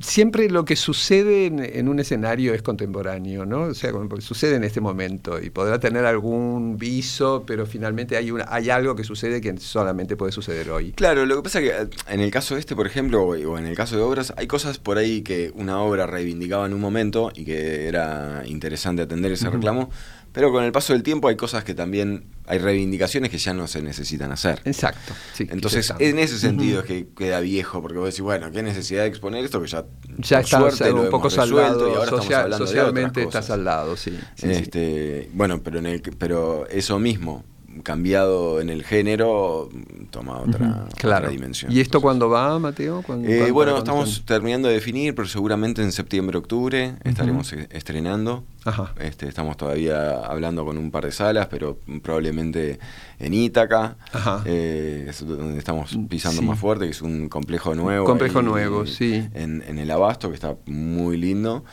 siempre 0.00 0.48
lo 0.48 0.64
que 0.64 0.76
sucede 0.76 1.46
en, 1.46 1.58
en 1.60 1.88
un 1.88 1.98
escenario 1.98 2.54
es 2.54 2.62
contemporáneo, 2.62 3.44
¿no? 3.46 3.62
O 3.62 3.74
sea, 3.74 3.92
sucede 4.20 4.56
en 4.56 4.64
este 4.64 4.80
momento 4.80 5.40
y 5.40 5.50
podrá 5.50 5.78
tener 5.78 6.04
algún 6.04 6.76
viso, 6.78 7.44
pero 7.46 7.66
finalmente 7.66 8.16
hay, 8.16 8.30
una, 8.30 8.46
hay 8.48 8.70
algo 8.70 8.94
que 8.94 9.04
sucede 9.04 9.40
que 9.40 9.56
solamente 9.58 10.16
puede 10.16 10.32
suceder 10.32 10.70
hoy. 10.70 10.92
Claro, 10.92 11.26
lo 11.26 11.36
que 11.36 11.42
pasa 11.42 11.60
es 11.60 11.70
que 11.70 11.82
eh, 11.82 11.88
en 12.08 12.20
el 12.20 12.30
caso 12.30 12.56
este, 12.56 12.76
por 12.76 12.86
ejemplo, 12.86 13.22
o 13.22 13.32
o 13.32 13.58
en 13.58 13.66
el 13.66 13.74
caso 13.74 13.96
de 13.96 14.02
obras, 14.02 14.32
hay 14.36 14.46
cosas 14.46 14.78
por 14.78 14.98
ahí 14.98 15.22
que 15.22 15.52
una 15.54 15.80
obra 15.80 16.06
reivindicaba 16.06 16.66
en 16.66 16.74
un 16.74 16.80
momento 16.80 17.32
y 17.34 17.44
que 17.44 17.88
era 17.88 18.42
interesante 18.46 19.02
atender 19.02 19.32
ese 19.32 19.50
reclamo, 19.50 19.90
pero 20.32 20.50
con 20.50 20.64
el 20.64 20.72
paso 20.72 20.92
del 20.92 21.02
tiempo 21.02 21.28
hay 21.28 21.36
cosas 21.36 21.62
que 21.64 21.74
también, 21.74 22.24
hay 22.46 22.58
reivindicaciones 22.58 23.30
que 23.30 23.38
ya 23.38 23.52
no 23.54 23.66
se 23.66 23.82
necesitan 23.82 24.32
hacer. 24.32 24.60
Exacto. 24.64 25.14
sí, 25.34 25.46
Entonces, 25.50 25.92
en 25.98 26.18
ese 26.18 26.38
sentido 26.38 26.80
es 26.80 26.86
que 26.86 27.06
queda 27.16 27.40
viejo, 27.40 27.80
porque 27.82 27.98
vos 27.98 28.06
decís, 28.06 28.20
bueno, 28.22 28.50
qué 28.50 28.62
necesidad 28.62 29.02
de 29.02 29.08
exponer 29.08 29.44
esto 29.44 29.60
que 29.62 29.68
ya, 29.68 29.84
ya 30.18 30.40
está 30.40 30.58
suerte, 30.58 30.92
un 30.92 31.04
lo 31.04 31.10
poco 31.10 31.30
saldado, 31.30 31.86
y 31.86 31.90
ahora 31.90 32.04
estamos 32.04 32.24
social- 32.24 32.42
hablando 32.44 32.64
de 32.64 32.68
socialmente 32.68 33.22
está 33.22 33.42
saldado, 33.42 33.96
sí. 33.96 34.10
sí, 34.36 34.46
sí. 34.46 34.50
este, 34.50 35.30
Bueno, 35.34 35.62
pero, 35.62 35.78
en 35.78 35.86
el, 35.86 36.00
pero 36.18 36.66
eso 36.68 36.98
mismo, 36.98 37.44
cambiado 37.82 38.60
en 38.60 38.68
el 38.70 38.84
género, 38.84 39.68
toma 40.10 40.38
otra, 40.40 40.66
Ujú, 40.86 40.96
claro. 40.96 41.24
otra 41.26 41.30
dimensión. 41.30 41.72
¿Y 41.72 41.80
esto 41.80 41.98
Entonces, 41.98 42.02
cuándo 42.02 42.28
va, 42.28 42.58
Mateo? 42.58 43.02
¿Cuándo- 43.02 43.28
eh, 43.28 43.36
cuándo- 43.38 43.54
bueno, 43.54 43.72
cuándo 43.72 43.90
estamos 43.92 44.22
terminando 44.26 44.68
de 44.68 44.74
definir, 44.74 45.14
pero 45.14 45.26
seguramente 45.28 45.82
en 45.82 45.92
septiembre, 45.92 46.36
octubre 46.38 46.94
estaremos 47.04 47.52
e- 47.52 47.68
estrenando. 47.70 48.44
Ajá. 48.64 48.92
Este, 49.00 49.26
estamos 49.26 49.56
todavía 49.56 50.20
hablando 50.20 50.64
con 50.64 50.78
un 50.78 50.90
par 50.90 51.04
de 51.06 51.12
salas, 51.12 51.48
pero 51.50 51.78
probablemente 52.02 52.78
en 53.18 53.34
Ítaca, 53.34 53.96
eh, 54.44 55.06
es 55.08 55.26
donde 55.26 55.58
estamos 55.58 55.96
pisando 56.08 56.40
Sí. 56.42 56.46
más 56.46 56.58
fuerte, 56.58 56.84
que 56.84 56.90
es 56.92 57.02
un 57.02 57.28
complejo 57.28 57.74
nuevo. 57.74 58.04
Complejo 58.06 58.38
ahí 58.40 58.44
nuevo, 58.44 58.86
sí. 58.86 59.26
En, 59.34 59.62
en 59.66 59.78
el 59.78 59.90
Abasto, 59.90 60.28
que 60.28 60.34
está 60.34 60.54
muy 60.66 61.16
lindo. 61.16 61.64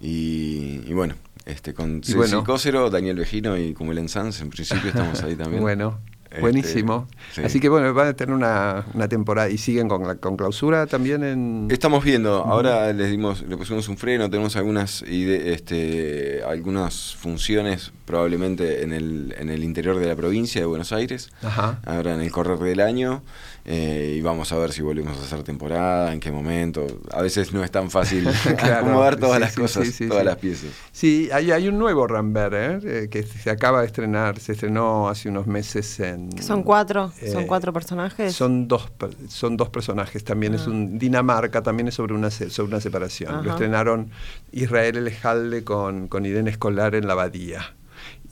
Y, 0.00 0.80
y 0.86 0.92
bueno, 0.94 1.14
este, 1.46 1.74
con 1.74 2.02
Ceci 2.02 2.16
bueno. 2.16 2.44
Cócero, 2.44 2.90
Daniel 2.90 3.16
Vejino 3.16 3.56
y 3.56 3.74
Sanz, 4.08 4.40
en 4.40 4.50
principio 4.50 4.88
estamos 4.88 5.22
ahí 5.22 5.36
también. 5.36 5.62
Bueno, 5.62 6.00
Este, 6.32 6.40
buenísimo. 6.40 7.06
sí. 7.32 7.42
Así 7.44 7.60
que 7.60 7.68
bueno, 7.68 7.92
van 7.94 8.08
a 8.08 8.14
tener 8.14 8.34
una, 8.34 8.86
una 8.94 9.06
temporada 9.08 9.50
y 9.50 9.58
siguen 9.58 9.88
con, 9.88 10.06
la- 10.06 10.14
con 10.16 10.36
clausura 10.36 10.86
también 10.86 11.22
en... 11.24 11.68
Estamos 11.70 12.02
viendo, 12.04 12.44
ahora 12.44 12.92
les 12.92 13.10
dimos, 13.10 13.42
le 13.42 13.56
pusimos 13.56 13.86
un 13.88 13.96
freno, 13.98 14.30
tenemos 14.30 14.56
algunas 14.56 15.02
ide- 15.02 15.52
este, 15.52 16.42
algunas 16.44 17.14
funciones 17.16 17.92
probablemente 18.06 18.82
en 18.82 18.92
el, 18.92 19.34
en 19.38 19.50
el 19.50 19.62
interior 19.64 19.98
de 19.98 20.06
la 20.06 20.16
provincia 20.16 20.60
de 20.60 20.66
Buenos 20.66 20.92
Aires, 20.92 21.30
Ajá. 21.42 21.80
ahora 21.86 22.14
en 22.14 22.20
el 22.20 22.30
correr 22.30 22.58
del 22.58 22.80
año, 22.80 23.22
eh, 23.64 24.16
y 24.18 24.20
vamos 24.22 24.50
a 24.52 24.58
ver 24.58 24.72
si 24.72 24.82
volvemos 24.82 25.16
a 25.18 25.22
hacer 25.22 25.42
temporada, 25.44 26.12
en 26.12 26.18
qué 26.20 26.32
momento. 26.32 26.84
A 27.12 27.22
veces 27.22 27.52
no 27.52 27.62
es 27.62 27.70
tan 27.70 27.90
fácil 27.90 28.26
Claro, 28.58 28.86
acomodar 28.86 29.16
todas 29.16 29.36
sí, 29.36 29.40
las 29.40 29.52
sí, 29.54 29.60
cosas, 29.60 30.08
todas 30.08 30.24
las 30.24 30.36
piezas. 30.36 30.70
Sí, 30.90 31.28
hay, 31.32 31.52
hay 31.52 31.68
un 31.68 31.78
nuevo 31.78 32.06
Rambert, 32.08 32.54
¿eh? 32.54 32.78
Eh, 33.04 33.08
que 33.08 33.22
se 33.22 33.50
acaba 33.50 33.80
de 33.80 33.86
estrenar, 33.86 34.38
se 34.40 34.52
estrenó 34.52 35.08
hace 35.08 35.28
unos 35.28 35.46
meses 35.46 36.00
en... 36.00 36.21
Son 36.40 36.62
cuatro, 36.62 37.12
son 37.32 37.42
Eh, 37.42 37.46
cuatro 37.46 37.72
personajes. 37.72 38.32
Son 38.34 38.68
dos, 38.68 38.90
son 39.28 39.56
dos 39.56 39.68
personajes, 39.68 40.24
también 40.24 40.54
es 40.54 40.62
Ah. 40.66 40.70
un 40.70 40.98
Dinamarca, 40.98 41.62
también 41.62 41.88
es 41.88 41.94
sobre 41.94 42.14
una, 42.14 42.30
sobre 42.30 42.68
una 42.68 42.80
separación. 42.80 43.44
Lo 43.44 43.50
estrenaron 43.52 44.10
Israel 44.52 44.96
Elejalde 44.96 45.64
con, 45.64 46.08
con 46.08 46.26
Irene 46.26 46.50
Escolar 46.50 46.94
en 46.94 47.06
La 47.06 47.12
Abadía. 47.14 47.74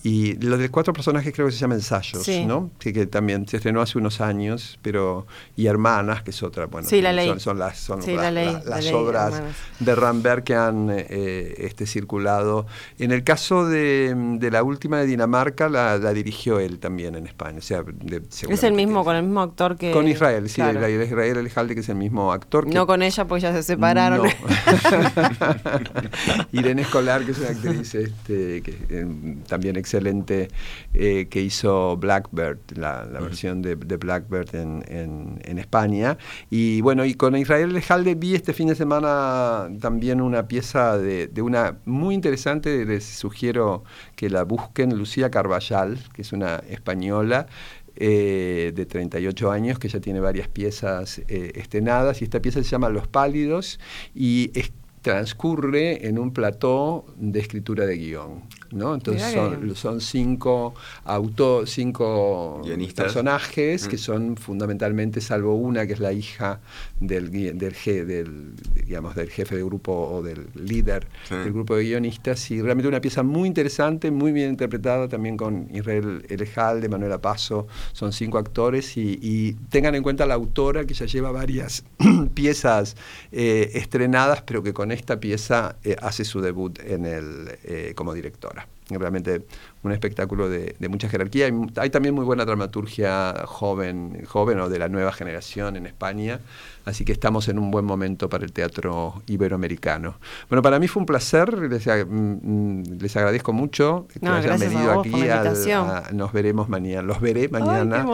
Y 0.03 0.35
lo 0.37 0.57
de 0.57 0.71
cuatro 0.71 0.95
personajes 0.95 1.31
creo 1.35 1.47
que 1.47 1.53
se 1.53 1.59
llama 1.59 1.75
Ensayos, 1.75 2.23
Sí. 2.23 2.47
¿no? 2.47 2.71
Sí, 2.79 2.91
que 2.93 3.05
también 3.07 3.47
se 3.47 3.59
estrenó 3.59 3.83
hace 3.83 3.99
unos 3.99 4.21
años, 4.23 4.79
pero... 4.81 5.27
Y 5.57 5.67
Hermanas, 5.67 6.23
que 6.23 6.31
es 6.31 6.43
otra, 6.43 6.65
bueno, 6.67 6.89
Sí, 6.89 7.03
la 7.03 7.13
leí. 7.13 7.29
son, 7.29 7.39
son 7.41 7.59
las, 7.59 7.79
son 7.79 8.03
Sí, 8.03 8.15
las- 8.15 8.33
la 8.33 8.63
la 8.65 8.97
obras 8.97 9.43
de 9.79 9.95
Rambert 9.95 10.43
que 10.45 10.55
han 10.55 10.89
eh, 10.91 11.55
este, 11.59 11.85
circulado. 11.87 12.67
En 12.99 13.11
el 13.13 13.25
caso 13.25 13.67
de, 13.67 14.15
de 14.39 14.51
la 14.51 14.63
última 14.63 14.99
de 15.01 15.07
Dinamarca, 15.07 15.69
la, 15.69 15.99
dirigió 16.15 16.61
él 16.61 16.79
también 16.79 17.15
en 17.15 17.27
España. 17.27 17.59
O 17.59 17.63
sea, 17.63 17.83
de- 17.83 18.23
es 18.49 18.63
el 18.65 18.73
mismo, 18.73 19.05
con 19.05 19.17
el 19.17 19.23
mismo 19.25 19.43
actor 19.43 19.77
que. 19.77 19.93
con 19.93 20.09
Israel, 20.09 20.49
sí, 20.49 20.55
claro. 20.57 20.83
el- 20.87 20.95
el 21.01 21.07
Israel 21.07 21.37
Elejalde, 21.37 21.75
que 21.75 21.81
es 21.83 21.89
el 21.91 21.97
mismo 21.97 22.33
actor. 22.33 22.67
que- 22.67 22.73
No 22.75 22.87
con 22.87 23.03
ella, 23.03 23.27
porque 23.27 23.43
ya 23.43 23.53
se 23.53 23.63
separaron. 23.63 24.27
No. 24.27 24.31
Irene 26.53 26.83
Escolar, 26.83 27.25
que 27.25 27.33
es 27.33 27.39
una 27.39 27.49
actriz 27.51 27.95
este, 27.95 28.63
que, 28.63 28.79
eh, 28.89 29.07
también 29.47 29.77
excelente, 29.95 30.49
eh, 30.95 31.27
que 31.29 31.41
hizo 31.43 31.97
Blackbird, 31.97 32.59
la, 32.77 33.05
la 33.07 33.21
versión 33.21 33.61
de, 33.61 33.75
de 33.75 33.97
Blackbird 33.97 34.55
en, 34.55 34.85
en- 34.89 35.41
en 35.45 35.59
España. 35.59 36.17
Y 36.49 36.81
bueno, 36.81 37.05
y 37.05 37.15
con 37.15 37.37
Israel 37.37 37.71
Elejalde 37.71 38.15
vi 38.15 38.35
este 38.37 38.53
fin 38.53 38.69
de 38.69 38.75
semana 38.77 39.69
también 39.81 40.21
una 40.21 40.47
pieza 40.47 40.97
de, 40.97 41.27
de 41.27 41.43
una 41.43 41.79
muy 41.87 42.15
interesante, 42.15 42.85
les 42.85 43.05
sugiero 43.05 43.83
que 44.15 44.31
la 44.31 44.45
busquen, 44.45 44.97
Lucía 44.97 45.31
Carballal, 45.31 45.99
que 46.13 46.23
es 46.23 46.33
una 46.33 46.57
española 46.69 47.47
eh, 47.97 48.73
de 48.75 48.87
38 48.87 49.51
años, 49.51 49.79
que 49.81 49.89
ya 49.89 50.01
tiene 50.01 50.21
varias 50.21 50.47
piezas 50.49 51.21
eh, 51.29 51.53
estrenadas, 51.57 52.21
y 52.21 52.25
esta 52.25 52.41
pieza 52.41 52.63
se 52.63 52.69
llama 52.71 52.89
Los 52.89 53.09
Pálidos 53.09 53.81
y 54.15 54.51
es- 54.55 54.73
transcurre 55.03 56.07
en 56.07 56.19
un 56.19 56.33
plató 56.33 57.07
de 57.17 57.41
escritura 57.41 57.87
de 57.87 57.97
guion. 57.97 58.43
¿no? 58.71 58.95
Entonces 58.95 59.37
son, 59.75 60.01
cinco, 60.01 60.75
auto, 61.05 61.67
cinco 61.67 62.61
Guionistas. 62.65 63.07
personajes 63.07 63.89
que 63.89 63.97
Mm. 63.97 63.99
son 63.99 64.37
fundamentalmente, 64.37 65.21
salvo 65.21 65.55
una 65.57 65.89
que 65.89 65.95
es 65.95 65.99
la 65.99 66.13
hija 66.13 66.61
del, 67.01 67.33
del, 67.33 67.59
del, 67.59 68.55
digamos, 68.87 69.17
del 69.17 69.29
jefe 69.29 69.57
de 69.57 69.65
grupo 69.65 69.93
o 69.93 70.23
del 70.23 70.47
líder 70.55 71.09
Sí. 71.29 71.35
del 71.35 71.53
grupo 71.53 71.75
de 71.75 71.83
guionistas, 71.83 72.49
y 72.53 72.63
realmente 72.63 72.87
una 72.87 73.01
pieza 73.01 73.25
muy 73.25 73.49
interesante, 73.49 74.13
muy 74.13 74.31
bien 74.31 74.51
interpretada 74.51 75.09
también 75.09 75.37
con 75.37 75.67
Israel 75.75 76.25
Elejalde, 76.29 76.89
Manuela 76.89 77.21
Paso, 77.21 77.67
son 77.93 78.13
cinco 78.13 78.39
actores, 78.39 78.97
y, 78.97 79.19
y 79.21 79.55
tengan 79.71 79.97
en 79.97 80.05
cuenta 80.05 80.27
la 80.27 80.35
autora 80.35 80.85
que 80.85 80.95
ya 80.95 81.07
lleva 81.07 81.33
varias 81.33 81.83
piezas 82.35 82.97
eh, 83.33 83.73
estrenadas, 83.75 84.43
pero 84.43 84.63
que 84.63 84.73
con 84.73 84.90
esta 84.93 85.21
pieza 85.21 85.77
eh, 85.85 85.97
hace 86.01 86.25
su 86.25 86.41
debut 86.41 86.79
en 86.81 87.07
el, 87.07 87.59
eh, 87.65 87.93
como 87.95 88.15
directora. 88.15 88.67
Realmente 88.99 89.43
un 89.83 89.93
espectáculo 89.93 90.49
de, 90.49 90.75
de 90.79 90.89
mucha 90.89 91.09
jerarquía. 91.09 91.47
Hay, 91.47 91.53
hay 91.77 91.91
también 91.91 92.15
muy 92.15 92.25
buena 92.25 92.45
dramaturgia 92.45 93.35
joven, 93.47 94.25
joven 94.27 94.61
o 94.61 94.69
de 94.69 94.79
la 94.79 94.89
nueva 94.89 95.13
generación 95.13 95.77
en 95.77 95.87
España, 95.87 96.41
así 96.85 97.05
que 97.05 97.13
estamos 97.13 97.49
en 97.49 97.59
un 97.59 97.71
buen 97.71 97.85
momento 97.85 98.29
para 98.29 98.45
el 98.45 98.53
teatro 98.53 99.23
iberoamericano. 99.27 100.17
Bueno, 100.49 100.63
para 100.63 100.79
mí 100.79 100.89
fue 100.89 101.01
un 101.01 101.07
placer, 101.07 101.53
les, 101.59 101.87
mm, 101.87 102.03
mm, 102.11 102.83
les 103.01 103.17
agradezco 103.17 103.53
mucho 103.53 104.07
que 104.13 104.21
No, 104.21 104.35
hayan 104.35 104.53
a 104.53 104.57
venido 104.57 104.95
vos 104.95 105.07
aquí. 105.07 105.23
la 105.23 105.99
a- 106.07 106.13
nos 106.13 106.33
veremos 106.33 106.69
mañana, 106.69 107.03
los 107.03 107.21
veré 107.21 107.49
mañana 107.49 108.05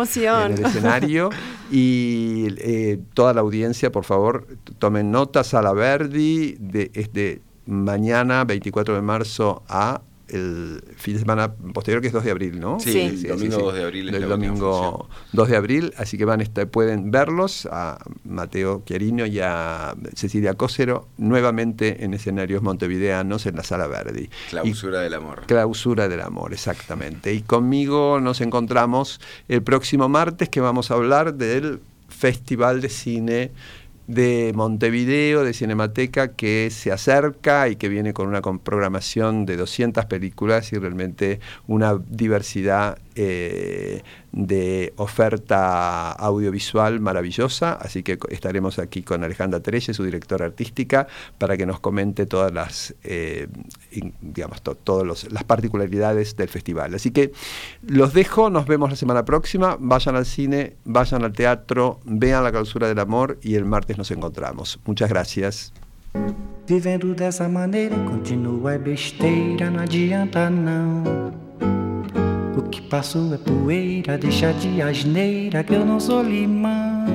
en 0.46 0.52
el 0.52 0.64
escenario 0.66 1.30
y 1.70 2.46
eh, 2.58 2.98
toda 3.14 3.34
la 3.34 3.40
audiencia, 3.40 3.90
por 3.90 4.04
favor, 4.04 4.46
tomen 4.78 5.10
nota, 5.10 5.42
Sala 5.44 5.72
Verdi, 5.72 6.56
de, 6.60 6.88
de 7.12 7.40
mañana, 7.66 8.44
24 8.44 8.94
de 8.94 9.02
marzo, 9.02 9.62
a 9.68 10.00
el 10.28 10.82
fin 10.96 11.14
de 11.14 11.20
semana 11.20 11.52
posterior, 11.52 12.00
que 12.00 12.08
es 12.08 12.12
2 12.12 12.24
de 12.24 12.30
abril, 12.30 12.60
¿no? 12.60 12.80
Sí, 12.80 12.98
el 12.98 13.22
domingo 13.28 13.58
2 13.58 13.74
de 13.74 13.84
abril. 13.84 14.14
el 14.14 14.28
domingo 14.28 15.08
2 15.32 15.48
de 15.48 15.56
abril, 15.56 15.94
así 15.96 16.18
que 16.18 16.24
van 16.24 16.40
estar, 16.40 16.68
pueden 16.68 17.10
verlos 17.10 17.68
a 17.70 17.98
Mateo 18.24 18.82
Chiarino 18.84 19.26
y 19.26 19.40
a 19.40 19.94
Cecilia 20.14 20.54
Cócero 20.54 21.08
nuevamente 21.16 22.04
en 22.04 22.14
escenarios 22.14 22.62
montevideanos 22.62 23.46
en 23.46 23.56
la 23.56 23.62
Sala 23.62 23.86
Verdi. 23.86 24.28
Clausura 24.50 25.00
del 25.00 25.14
amor. 25.14 25.42
Clausura 25.46 26.08
del 26.08 26.20
amor, 26.20 26.52
exactamente. 26.52 27.32
Y 27.32 27.42
conmigo 27.42 28.20
nos 28.20 28.40
encontramos 28.40 29.20
el 29.48 29.62
próximo 29.62 30.08
martes 30.08 30.48
que 30.48 30.60
vamos 30.60 30.90
a 30.90 30.94
hablar 30.94 31.34
del 31.34 31.80
Festival 32.08 32.80
de 32.80 32.88
Cine 32.88 33.50
de 34.06 34.52
Montevideo, 34.54 35.44
de 35.44 35.52
Cinemateca, 35.52 36.34
que 36.34 36.68
se 36.70 36.92
acerca 36.92 37.68
y 37.68 37.76
que 37.76 37.88
viene 37.88 38.12
con 38.12 38.28
una 38.28 38.40
programación 38.40 39.46
de 39.46 39.56
200 39.56 40.04
películas 40.06 40.72
y 40.72 40.78
realmente 40.78 41.40
una 41.66 41.98
diversidad 42.08 42.98
eh, 43.16 44.02
de 44.32 44.92
oferta 44.96 46.12
audiovisual 46.12 47.00
maravillosa, 47.00 47.72
así 47.72 48.02
que 48.02 48.18
estaremos 48.28 48.78
aquí 48.78 49.02
con 49.02 49.24
Alejandra 49.24 49.60
Terese, 49.60 49.94
su 49.94 50.04
directora 50.04 50.44
artística, 50.44 51.06
para 51.38 51.56
que 51.56 51.64
nos 51.64 51.80
comente 51.80 52.26
todas 52.26 52.52
las, 52.52 52.94
eh, 53.02 53.48
digamos, 54.20 54.60
todas 54.62 55.32
las 55.32 55.44
particularidades 55.44 56.36
del 56.36 56.48
festival. 56.48 56.94
Así 56.94 57.10
que 57.10 57.32
los 57.86 58.12
dejo, 58.12 58.50
nos 58.50 58.66
vemos 58.66 58.90
la 58.90 58.96
semana 58.96 59.24
próxima, 59.24 59.76
vayan 59.80 60.16
al 60.16 60.26
cine, 60.26 60.76
vayan 60.84 61.24
al 61.24 61.32
teatro, 61.32 62.00
vean 62.04 62.44
la 62.44 62.50
clausura 62.50 62.88
del 62.88 62.98
amor 62.98 63.38
y 63.42 63.54
el 63.54 63.64
martes 63.64 63.96
nos 63.96 64.10
encontramos. 64.10 64.78
Muchas 64.84 65.08
gracias. 65.08 65.72
Vivendo 66.66 67.14
dessa 67.14 67.48
maneira, 67.48 67.96
continua 68.04 68.76
besteira, 68.76 69.70
não 69.70 69.80
adianta 69.80 70.50
O 70.50 71.45
que 72.66 72.80
passou 72.82 73.32
é 73.34 73.38
poeira, 73.38 74.18
deixa 74.18 74.52
de 74.52 74.82
asneira 74.82 75.62
que 75.62 75.74
eu 75.74 75.84
não 75.84 76.00
sou 76.00 76.22
limão. 76.22 77.06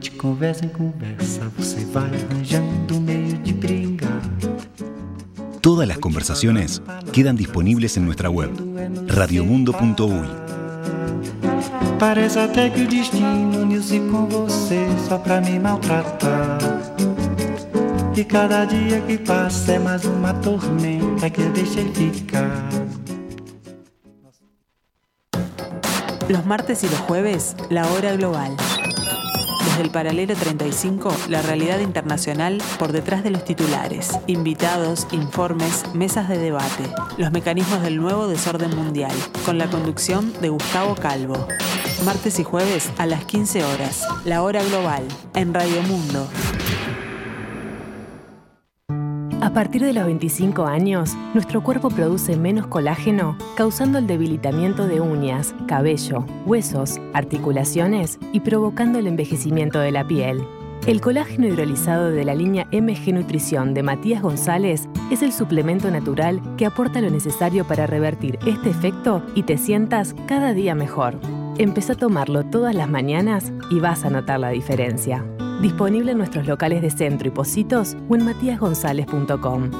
De 0.00 0.10
conversa 0.10 0.64
em 0.64 0.68
conversa, 0.68 1.40
você 1.56 1.84
vai 1.84 2.10
arranjando 2.10 3.00
meio 3.00 3.38
de 3.38 3.52
brincar. 3.52 4.22
Todas 5.60 5.86
las 5.86 5.98
conversaciones 5.98 6.82
quedan 7.12 7.36
disponibles 7.36 7.96
en 7.96 8.04
nuestra 8.04 8.28
web, 8.28 8.52
radiomundo.uy. 9.08 10.28
Parece 11.98 12.38
até 12.40 12.70
que 12.70 12.82
o 12.82 12.88
destino 12.88 13.62
uniu-se 13.62 14.00
com 14.10 14.26
você 14.26 14.84
só 15.08 15.16
pra 15.16 15.40
me 15.40 15.58
maltratar. 15.58 16.58
E 18.16 18.24
cada 18.24 18.64
dia 18.64 19.00
que 19.00 19.16
passa 19.16 19.72
é 19.72 19.78
mais 19.78 20.04
uma 20.04 20.34
tormenta 20.34 21.30
que 21.30 21.40
eu 21.40 21.50
deixei 21.52 21.90
ficar. 21.94 22.73
Los 26.28 26.46
martes 26.46 26.82
y 26.84 26.88
los 26.88 27.00
jueves, 27.00 27.54
la 27.68 27.86
hora 27.92 28.12
global. 28.14 28.56
Desde 29.66 29.82
el 29.82 29.90
paralelo 29.90 30.34
35, 30.34 31.14
la 31.28 31.42
realidad 31.42 31.80
internacional 31.80 32.62
por 32.78 32.92
detrás 32.92 33.22
de 33.22 33.30
los 33.30 33.44
titulares. 33.44 34.18
Invitados, 34.26 35.06
informes, 35.12 35.84
mesas 35.92 36.28
de 36.28 36.38
debate. 36.38 36.84
Los 37.18 37.30
mecanismos 37.30 37.82
del 37.82 37.98
nuevo 37.98 38.26
desorden 38.26 38.74
mundial. 38.74 39.12
Con 39.44 39.58
la 39.58 39.68
conducción 39.68 40.32
de 40.40 40.48
Gustavo 40.48 40.94
Calvo. 40.94 41.46
Martes 42.06 42.38
y 42.38 42.44
jueves 42.44 42.90
a 42.96 43.04
las 43.04 43.24
15 43.26 43.62
horas. 43.62 44.02
La 44.24 44.42
hora 44.42 44.62
global. 44.62 45.02
En 45.34 45.52
Radio 45.52 45.82
Mundo. 45.82 46.26
A 49.44 49.50
partir 49.52 49.84
de 49.84 49.92
los 49.92 50.06
25 50.06 50.64
años, 50.64 51.14
nuestro 51.34 51.62
cuerpo 51.62 51.90
produce 51.90 52.34
menos 52.34 52.66
colágeno, 52.66 53.36
causando 53.58 53.98
el 53.98 54.06
debilitamiento 54.06 54.86
de 54.86 55.02
uñas, 55.02 55.54
cabello, 55.68 56.24
huesos, 56.46 56.98
articulaciones 57.12 58.18
y 58.32 58.40
provocando 58.40 58.98
el 58.98 59.06
envejecimiento 59.06 59.80
de 59.80 59.92
la 59.92 60.08
piel. 60.08 60.42
El 60.86 61.02
colágeno 61.02 61.46
hidrolizado 61.46 62.10
de 62.10 62.24
la 62.24 62.34
línea 62.34 62.66
MG 62.72 63.12
Nutrición 63.12 63.74
de 63.74 63.82
Matías 63.82 64.22
González 64.22 64.88
es 65.10 65.22
el 65.22 65.30
suplemento 65.30 65.90
natural 65.90 66.40
que 66.56 66.64
aporta 66.64 67.02
lo 67.02 67.10
necesario 67.10 67.66
para 67.66 67.86
revertir 67.86 68.38
este 68.46 68.70
efecto 68.70 69.22
y 69.34 69.42
te 69.42 69.58
sientas 69.58 70.14
cada 70.26 70.54
día 70.54 70.74
mejor. 70.74 71.20
Empezá 71.58 71.92
a 71.92 71.96
tomarlo 71.96 72.44
todas 72.46 72.74
las 72.74 72.88
mañanas 72.88 73.52
y 73.70 73.78
vas 73.78 74.06
a 74.06 74.10
notar 74.10 74.40
la 74.40 74.48
diferencia. 74.48 75.22
Disponible 75.60 76.12
en 76.12 76.18
nuestros 76.18 76.46
locales 76.46 76.82
de 76.82 76.90
centro 76.90 77.28
y 77.28 77.30
Positos 77.30 77.96
o 78.08 78.16
en 78.16 78.24
matíasgonzález.com. 78.24 79.70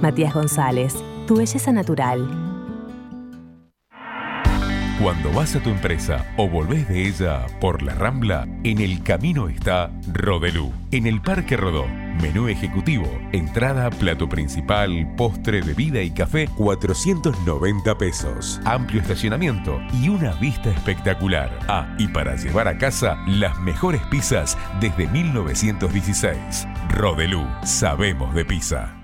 Matías 0.00 0.34
González, 0.34 0.94
tu 1.26 1.36
belleza 1.36 1.72
natural. 1.72 2.28
Cuando 5.02 5.32
vas 5.32 5.56
a 5.56 5.62
tu 5.62 5.70
empresa 5.70 6.24
o 6.36 6.48
volvés 6.48 6.88
de 6.88 7.08
ella 7.08 7.46
por 7.60 7.82
la 7.82 7.94
Rambla, 7.94 8.46
en 8.62 8.80
el 8.80 9.02
camino 9.02 9.48
está 9.48 9.90
Rodelú, 10.12 10.72
en 10.92 11.06
el 11.06 11.20
Parque 11.20 11.56
Rodó. 11.56 12.03
Menú 12.22 12.48
ejecutivo, 12.48 13.06
entrada, 13.32 13.90
plato 13.90 14.28
principal, 14.28 15.14
postre, 15.16 15.62
bebida 15.62 16.00
y 16.02 16.10
café, 16.10 16.48
490 16.56 17.98
pesos. 17.98 18.60
Amplio 18.64 19.00
estacionamiento 19.00 19.80
y 19.92 20.08
una 20.08 20.32
vista 20.34 20.70
espectacular. 20.70 21.58
Ah, 21.68 21.94
y 21.98 22.08
para 22.08 22.36
llevar 22.36 22.68
a 22.68 22.78
casa 22.78 23.18
las 23.26 23.58
mejores 23.60 24.02
pizzas 24.06 24.56
desde 24.80 25.08
1916. 25.08 26.66
Rodelú, 26.90 27.46
sabemos 27.64 28.34
de 28.34 28.44
pizza. 28.44 29.03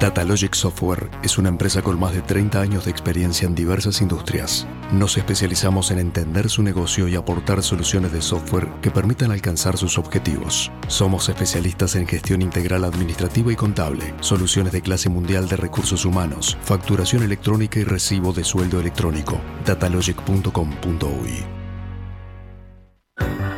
Datalogic 0.00 0.54
Software 0.54 1.08
es 1.22 1.38
una 1.38 1.48
empresa 1.48 1.80
con 1.80 1.98
más 1.98 2.12
de 2.12 2.20
30 2.20 2.60
años 2.60 2.84
de 2.84 2.90
experiencia 2.90 3.46
en 3.46 3.54
diversas 3.54 4.02
industrias. 4.02 4.66
Nos 4.92 5.16
especializamos 5.16 5.90
en 5.90 5.98
entender 5.98 6.50
su 6.50 6.62
negocio 6.62 7.08
y 7.08 7.16
aportar 7.16 7.62
soluciones 7.62 8.12
de 8.12 8.20
software 8.20 8.68
que 8.82 8.90
permitan 8.90 9.30
alcanzar 9.30 9.78
sus 9.78 9.96
objetivos. 9.96 10.70
Somos 10.88 11.30
especialistas 11.30 11.96
en 11.96 12.06
gestión 12.06 12.42
integral 12.42 12.84
administrativa 12.84 13.50
y 13.50 13.56
contable, 13.56 14.12
soluciones 14.20 14.74
de 14.74 14.82
clase 14.82 15.08
mundial 15.08 15.48
de 15.48 15.56
recursos 15.56 16.04
humanos, 16.04 16.58
facturación 16.60 17.22
electrónica 17.22 17.80
y 17.80 17.84
recibo 17.84 18.34
de 18.34 18.44
sueldo 18.44 18.78
electrónico. 18.78 19.40
datalogic.com.uy 19.64 21.55